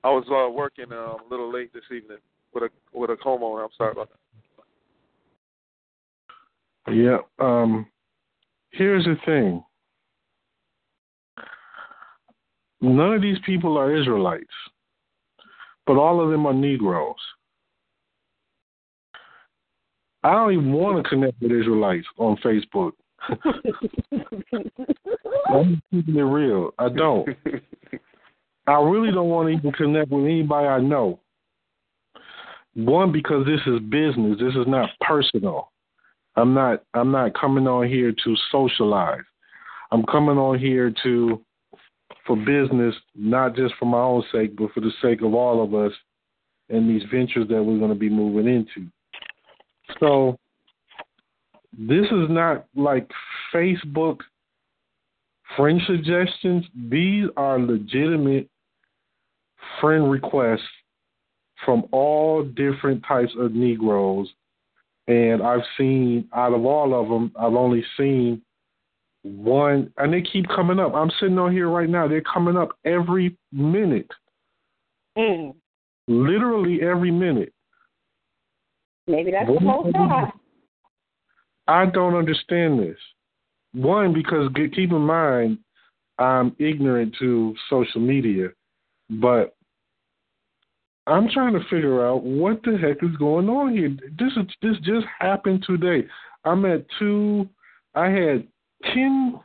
I 0.03 0.09
was 0.09 0.25
uh, 0.29 0.51
working 0.51 0.91
um, 0.91 1.17
a 1.25 1.29
little 1.29 1.51
late 1.51 1.73
this 1.73 1.83
evening 1.95 2.17
with 2.53 2.63
a 2.63 2.69
with 2.93 3.09
a 3.09 3.15
homeowner. 3.15 3.63
I'm 3.63 3.69
sorry 3.77 3.91
about 3.91 4.09
that. 6.85 6.93
Yeah. 6.93 7.19
Um, 7.39 7.85
here's 8.71 9.05
the 9.05 9.15
thing. 9.25 9.63
None 12.81 13.13
of 13.13 13.21
these 13.21 13.37
people 13.45 13.77
are 13.77 13.95
Israelites, 13.95 14.45
but 15.85 15.97
all 15.97 16.21
of 16.23 16.29
them 16.31 16.45
are 16.45 16.53
Negroes. 16.53 17.15
I 20.23 20.31
don't 20.31 20.53
even 20.53 20.73
want 20.73 21.03
to 21.03 21.09
connect 21.09 21.41
with 21.41 21.51
Israelites 21.51 22.07
on 22.17 22.37
Facebook. 22.37 22.91
I'm 25.49 25.81
keeping 25.91 26.15
it 26.15 26.21
real. 26.21 26.71
I 26.77 26.89
don't. 26.89 27.27
I 28.67 28.79
really 28.81 29.11
don't 29.11 29.29
want 29.29 29.47
to 29.49 29.57
even 29.57 29.71
connect 29.71 30.11
with 30.11 30.25
anybody 30.25 30.67
I 30.67 30.79
know. 30.79 31.19
One, 32.75 33.11
because 33.11 33.45
this 33.45 33.61
is 33.65 33.79
business. 33.89 34.37
This 34.39 34.55
is 34.55 34.67
not 34.67 34.89
personal. 35.01 35.71
I'm 36.35 36.53
not 36.53 36.83
I'm 36.93 37.11
not 37.11 37.33
coming 37.33 37.67
on 37.67 37.87
here 37.87 38.13
to 38.23 38.35
socialize. 38.51 39.23
I'm 39.91 40.03
coming 40.05 40.37
on 40.37 40.59
here 40.59 40.93
to 41.03 41.41
for 42.29 42.35
business, 42.35 42.93
not 43.15 43.55
just 43.55 43.73
for 43.79 43.85
my 43.85 43.97
own 43.97 44.23
sake, 44.31 44.55
but 44.55 44.71
for 44.71 44.81
the 44.81 44.91
sake 45.01 45.23
of 45.23 45.33
all 45.33 45.63
of 45.63 45.73
us 45.73 45.91
and 46.69 46.87
these 46.87 47.01
ventures 47.11 47.47
that 47.47 47.63
we're 47.63 47.79
going 47.79 47.89
to 47.89 47.95
be 47.95 48.07
moving 48.07 48.47
into. 48.47 48.87
So 49.99 50.37
this 51.73 52.05
is 52.05 52.29
not 52.29 52.65
like 52.75 53.09
Facebook 53.51 54.19
friend 55.57 55.81
suggestions. 55.87 56.65
These 56.91 57.25
are 57.35 57.57
legitimate 57.57 58.47
friend 59.81 60.11
requests 60.11 60.61
from 61.65 61.83
all 61.91 62.43
different 62.43 63.03
types 63.07 63.31
of 63.39 63.53
Negroes. 63.53 64.29
And 65.07 65.41
I've 65.41 65.65
seen, 65.79 66.29
out 66.35 66.53
of 66.53 66.63
all 66.63 66.93
of 66.93 67.09
them, 67.09 67.31
I've 67.35 67.55
only 67.55 67.83
seen 67.97 68.43
one, 69.29 69.91
and 69.97 70.13
they 70.13 70.21
keep 70.21 70.47
coming 70.47 70.79
up. 70.79 70.93
I'm 70.93 71.11
sitting 71.19 71.37
on 71.37 71.51
here 71.51 71.69
right 71.69 71.89
now. 71.89 72.07
They're 72.07 72.21
coming 72.21 72.57
up 72.57 72.69
every 72.85 73.37
minute. 73.51 74.09
Mm. 75.17 75.55
Literally 76.07 76.81
every 76.81 77.11
minute. 77.11 77.53
Maybe 79.07 79.31
that's 79.31 79.47
the 79.47 79.59
whole 79.59 79.91
time. 79.91 80.31
I 81.67 81.85
don't 81.85 82.15
understand 82.15 82.79
this. 82.79 82.97
One, 83.73 84.13
because 84.13 84.49
keep 84.55 84.91
in 84.91 85.01
mind, 85.01 85.59
I'm 86.17 86.55
ignorant 86.59 87.15
to 87.19 87.55
social 87.69 88.01
media, 88.01 88.49
but 89.09 89.55
I'm 91.05 91.29
trying 91.29 91.53
to 91.53 91.63
figure 91.69 92.05
out 92.05 92.23
what 92.23 92.61
the 92.63 92.77
heck 92.77 93.03
is 93.03 93.15
going 93.17 93.49
on 93.49 93.75
here. 93.75 93.89
This 93.89 94.31
is 94.35 94.45
this 94.61 94.77
just 94.83 95.05
happened 95.19 95.63
today. 95.65 96.07
I'm 96.43 96.65
at 96.65 96.85
two. 96.97 97.47
I 97.95 98.09
had 98.09 98.47
10, 98.85 99.39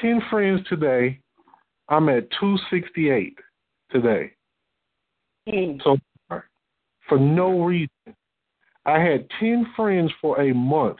10 0.00 0.22
friends 0.30 0.60
today. 0.68 1.20
I'm 1.88 2.08
at 2.08 2.28
two 2.40 2.56
sixty 2.70 3.10
eight 3.10 3.36
today. 3.90 4.32
Mm. 5.48 5.82
So 5.82 5.98
for 7.08 7.18
no 7.18 7.60
reason, 7.62 7.90
I 8.86 8.98
had 8.98 9.28
ten 9.38 9.66
friends 9.76 10.10
for 10.20 10.40
a 10.40 10.54
month 10.54 10.98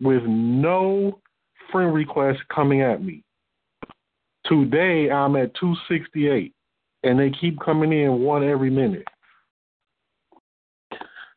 with 0.00 0.22
no 0.24 1.20
friend 1.72 1.94
requests 1.94 2.42
coming 2.54 2.82
at 2.82 3.02
me. 3.02 3.22
Today 4.44 5.10
I'm 5.10 5.36
at 5.36 5.54
268, 5.54 6.52
and 7.02 7.18
they 7.18 7.30
keep 7.30 7.58
coming 7.60 7.92
in 7.92 8.20
one 8.20 8.44
every 8.44 8.68
minute. 8.68 9.06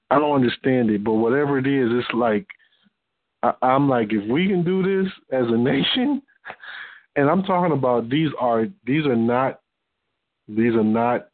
I 0.09 0.19
don't 0.19 0.35
understand 0.35 0.89
it, 0.89 1.03
but 1.03 1.13
whatever 1.13 1.57
it 1.57 1.67
is, 1.67 1.89
it's 1.91 2.13
like 2.13 2.45
I, 3.61 3.65
I'm 3.65 3.89
like, 3.89 4.11
if 4.11 4.27
we 4.29 4.47
can 4.47 4.63
do 4.63 4.83
this 4.83 5.11
as 5.31 5.45
a 5.47 5.57
nation, 5.57 6.21
and 7.15 7.29
I'm 7.29 7.43
talking 7.43 7.77
about 7.77 8.09
these 8.09 8.29
are 8.39 8.65
these 8.85 9.05
are 9.05 9.15
not 9.15 9.61
these 10.47 10.73
are 10.73 10.83
not 10.83 11.29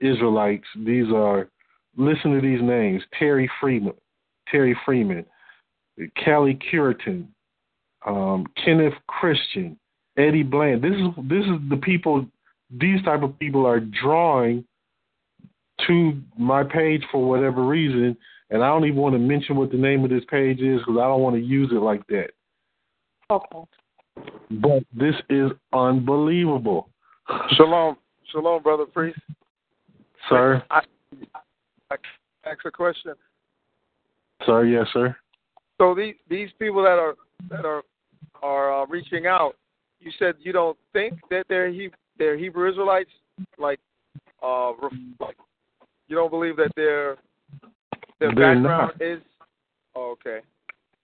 Israelites. 0.00 0.66
These 0.76 1.06
are 1.14 1.48
listen 1.96 2.34
to 2.34 2.40
these 2.40 2.62
names: 2.62 3.02
Terry 3.18 3.50
Freeman, 3.60 3.94
Terry 4.50 4.76
Freeman, 4.84 5.24
Kelly 6.22 6.58
Curitin, 6.70 7.26
um, 8.06 8.46
Kenneth 8.62 8.94
Christian, 9.08 9.78
Eddie 10.16 10.42
Bland. 10.42 10.82
This 10.82 10.92
is 10.92 11.28
this 11.28 11.44
is 11.44 11.68
the 11.70 11.80
people. 11.82 12.26
These 12.70 13.02
type 13.02 13.22
of 13.22 13.38
people 13.38 13.66
are 13.66 13.80
drawing 13.80 14.64
to 15.86 16.20
my 16.38 16.62
page 16.62 17.02
for 17.10 17.28
whatever 17.28 17.64
reason, 17.64 18.16
and 18.52 18.62
I 18.62 18.68
don't 18.68 18.84
even 18.84 19.00
want 19.00 19.14
to 19.14 19.18
mention 19.18 19.56
what 19.56 19.70
the 19.70 19.78
name 19.78 20.04
of 20.04 20.10
this 20.10 20.24
page 20.30 20.60
is 20.60 20.78
because 20.80 20.98
I 20.98 21.06
don't 21.06 21.22
want 21.22 21.36
to 21.36 21.42
use 21.42 21.70
it 21.72 21.80
like 21.80 22.06
that. 22.08 22.30
Okay. 23.30 23.58
But 24.50 24.84
this 24.92 25.14
is 25.30 25.50
unbelievable. 25.72 26.90
Shalom, 27.56 27.96
shalom, 28.30 28.62
brother 28.62 28.84
priest. 28.84 29.18
Sir. 30.28 30.62
I, 30.70 30.82
I 31.90 31.96
ask 32.44 32.58
a 32.66 32.70
question. 32.70 33.14
Sir, 34.44 34.66
yes, 34.66 34.86
sir. 34.92 35.16
So 35.78 35.94
these 35.94 36.14
these 36.28 36.50
people 36.58 36.82
that 36.82 36.98
are 36.98 37.14
that 37.48 37.64
are 37.64 37.82
are 38.42 38.82
uh, 38.82 38.86
reaching 38.86 39.26
out, 39.26 39.56
you 39.98 40.12
said 40.18 40.34
you 40.40 40.52
don't 40.52 40.76
think 40.92 41.14
that 41.30 41.44
they're 41.48 41.70
he, 41.70 41.88
they're 42.18 42.36
Hebrew 42.36 42.70
Israelites, 42.70 43.10
like 43.58 43.80
uh, 44.42 44.72
ref, 44.80 44.92
like 45.20 45.36
you 46.08 46.16
don't 46.16 46.30
believe 46.30 46.56
that 46.56 46.72
their 46.76 47.16
their 48.22 48.34
They're 48.34 48.54
background 48.54 48.92
not. 48.98 49.06
is 49.06 49.22
oh, 49.96 50.14
okay. 50.20 50.40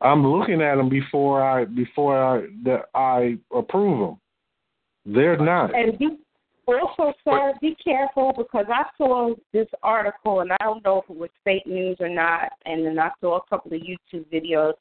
I'm 0.00 0.24
looking 0.24 0.62
at 0.62 0.76
them 0.76 0.88
before 0.88 1.42
I 1.42 1.64
before 1.64 2.22
I 2.22 2.46
that 2.64 2.84
I 2.94 3.38
approve 3.52 3.98
them. 3.98 5.14
They're 5.14 5.36
not. 5.36 5.74
And 5.74 5.98
be 5.98 6.18
also, 6.66 7.14
sir, 7.24 7.54
be 7.62 7.74
careful 7.82 8.32
because 8.36 8.66
I 8.68 8.84
saw 8.98 9.34
this 9.54 9.66
article 9.82 10.40
and 10.40 10.52
I 10.52 10.56
don't 10.60 10.84
know 10.84 10.98
if 10.98 11.10
it 11.10 11.16
was 11.16 11.30
fake 11.42 11.66
news 11.66 11.96
or 11.98 12.10
not. 12.10 12.52
And 12.66 12.84
then 12.84 12.98
I 12.98 13.10
saw 13.20 13.38
a 13.38 13.46
couple 13.48 13.72
of 13.72 13.80
YouTube 13.80 14.26
videos 14.30 14.74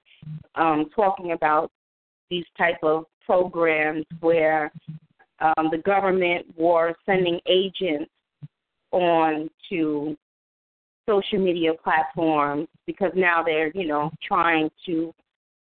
um, 0.55 0.89
talking 0.93 1.31
about 1.31 1.71
these 2.29 2.43
type 2.57 2.83
of 2.83 3.05
programs 3.25 4.05
where 4.19 4.71
um, 5.39 5.69
the 5.71 5.77
government 5.85 6.45
were 6.57 6.93
sending 7.05 7.39
agents 7.47 8.11
on 8.91 9.49
to 9.69 10.17
social 11.07 11.39
media 11.39 11.71
platforms 11.83 12.67
because 12.85 13.11
now 13.15 13.41
they're 13.43 13.71
you 13.71 13.87
know 13.87 14.11
trying 14.27 14.69
to 14.85 15.13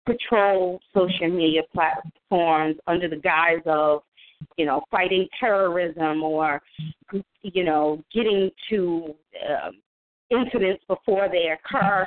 control 0.06 0.80
social 0.94 1.28
media 1.28 1.62
platforms 1.72 2.76
under 2.86 3.08
the 3.08 3.16
guise 3.16 3.62
of 3.66 4.02
you 4.56 4.66
know 4.66 4.82
fighting 4.90 5.26
terrorism 5.38 6.22
or 6.22 6.60
you 7.42 7.64
know 7.64 8.02
getting 8.12 8.50
to 8.68 9.14
um, 9.48 9.72
incidents 10.30 10.82
before 10.88 11.28
they 11.30 11.48
occur. 11.52 12.06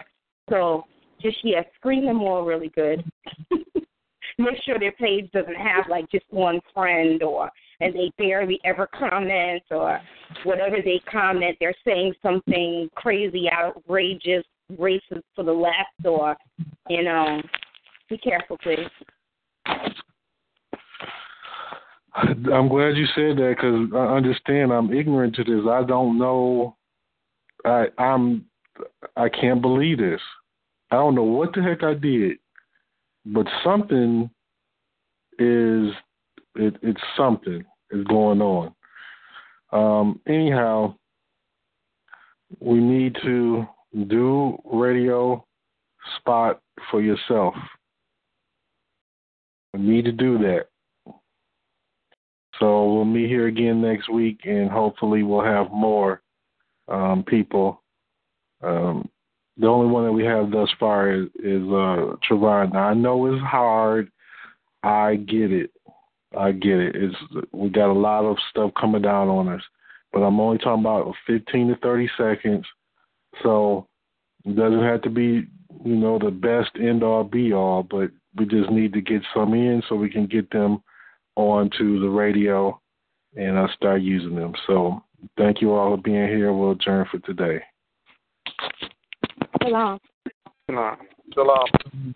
So 0.50 0.84
just 1.22 1.38
yeah 1.44 1.62
screen 1.76 2.06
them 2.06 2.22
all 2.22 2.44
really 2.44 2.70
good. 2.70 3.04
Make 4.38 4.58
sure 4.66 4.78
their 4.78 4.92
page 4.94 5.32
doesn't 5.32 5.56
have 5.56 5.86
like 5.90 6.10
just 6.12 6.26
one 6.30 6.60
friend 6.74 7.24
or 7.24 7.50
and 7.82 7.94
they 7.94 8.12
barely 8.18 8.60
ever 8.64 8.88
comment 8.88 9.64
or 9.72 10.00
whatever 10.44 10.78
they 10.84 11.02
comment 11.12 11.56
they're 11.60 11.76
saying 11.86 12.14
something 12.22 12.90
crazy 12.96 13.50
outrageous 13.52 14.46
racist 14.74 15.24
for 15.36 15.44
the 15.44 15.52
left 15.52 16.06
or 16.06 16.36
you 16.90 17.04
know 17.04 17.42
be 18.10 18.18
careful 18.18 18.58
please 18.58 18.90
I'm 22.16 22.70
glad 22.70 22.96
you 22.96 23.06
said 23.14 23.38
that 23.38 23.56
because 23.58 23.90
I 23.94 24.16
understand 24.16 24.72
I'm 24.72 24.94
ignorant 24.94 25.36
to 25.36 25.44
this. 25.44 25.66
I 25.70 25.84
don't 25.84 26.18
know. 26.18 26.78
I 27.66 27.88
I'm 27.98 28.46
I 29.18 29.28
can't 29.28 29.62
believe 29.62 29.98
this. 29.98 30.22
I 30.92 30.96
don't 30.96 31.16
know 31.16 31.24
what 31.24 31.54
the 31.54 31.62
heck 31.62 31.84
I 31.84 31.94
did, 31.94 32.38
but 33.26 33.48
something 33.66 34.30
is 35.40 35.92
it, 36.56 36.76
it's 36.82 37.02
something 37.18 37.64
is 37.92 38.04
going 38.06 38.42
on. 38.42 38.74
Um, 39.72 40.20
anyhow, 40.28 40.96
we 42.60 42.80
need 42.80 43.16
to 43.24 43.68
do 44.08 44.58
radio 44.66 45.46
spot 46.18 46.62
for 46.90 47.02
yourself. 47.02 47.56
We 49.74 49.82
need 49.82 50.06
to 50.06 50.12
do 50.12 50.38
that. 50.40 50.68
So 52.60 52.94
we'll 52.94 53.06
meet 53.06 53.28
here 53.28 53.48
again 53.48 53.82
next 53.82 54.10
week, 54.10 54.40
and 54.46 54.70
hopefully 54.70 55.24
we'll 55.24 55.44
have 55.44 55.72
more 55.72 56.22
um, 56.88 57.24
people. 57.28 57.82
Um, 58.64 59.10
the 59.58 59.68
only 59.68 59.92
one 59.92 60.06
that 60.06 60.12
we 60.12 60.24
have 60.26 60.52
thus 60.52 60.70
far 60.80 61.12
is, 61.12 61.28
is 61.36 61.62
uh, 61.64 62.16
Trevon. 62.30 62.74
Now 62.74 62.88
I 62.90 62.94
know 62.94 63.26
it's 63.28 63.44
hard. 63.44 64.12
I 64.84 65.16
get 65.16 65.52
it. 65.52 65.72
I 66.38 66.52
get 66.52 66.80
it. 66.80 66.96
It's 66.96 67.16
we 67.52 67.70
got 67.70 67.92
a 67.92 67.94
lot 67.94 68.26
of 68.26 68.38
stuff 68.50 68.72
coming 68.80 69.02
down 69.02 69.28
on 69.30 69.48
us, 69.50 69.62
but 70.12 70.20
I'm 70.20 70.40
only 70.40 70.58
talking 70.58 70.84
about 70.84 71.14
15 71.28 71.70
to 71.70 71.76
30 71.78 72.10
seconds. 72.18 72.66
So 73.44 73.88
it 74.46 74.56
doesn't 74.56 74.84
have 74.84 75.02
to 75.04 75.10
be, 75.10 75.48
you 75.84 75.96
know, 75.96 76.20
the 76.20 76.32
best 76.32 76.72
end 76.80 77.04
all 77.04 77.24
be 77.24 77.54
all, 77.54 77.84
but 77.84 78.12
we 78.36 78.46
just 78.46 78.70
need 78.70 78.94
to 78.94 79.02
get 79.02 79.22
some 79.34 79.54
in 79.54 79.82
so 79.88 79.96
we 79.96 80.10
can 80.10 80.28
get 80.28 80.50
them 80.52 80.84
onto 81.36 82.00
the 82.00 82.10
radio 82.10 82.80
and 83.36 83.58
I 83.58 83.68
start 83.74 84.02
using 84.02 84.36
them. 84.36 84.54
So 84.68 85.04
thank 85.38 85.62
you 85.62 85.74
all 85.74 85.96
for 85.96 86.02
being 86.02 86.28
here. 86.28 86.54
We'll 86.54 86.72
adjourn 86.72 87.08
for 87.12 87.20
today. 87.20 87.64
Shalom. 89.62 90.00
Shalom. 90.70 90.98
Shalom. 91.34 92.16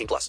18 0.00 0.06
plus. 0.08 0.28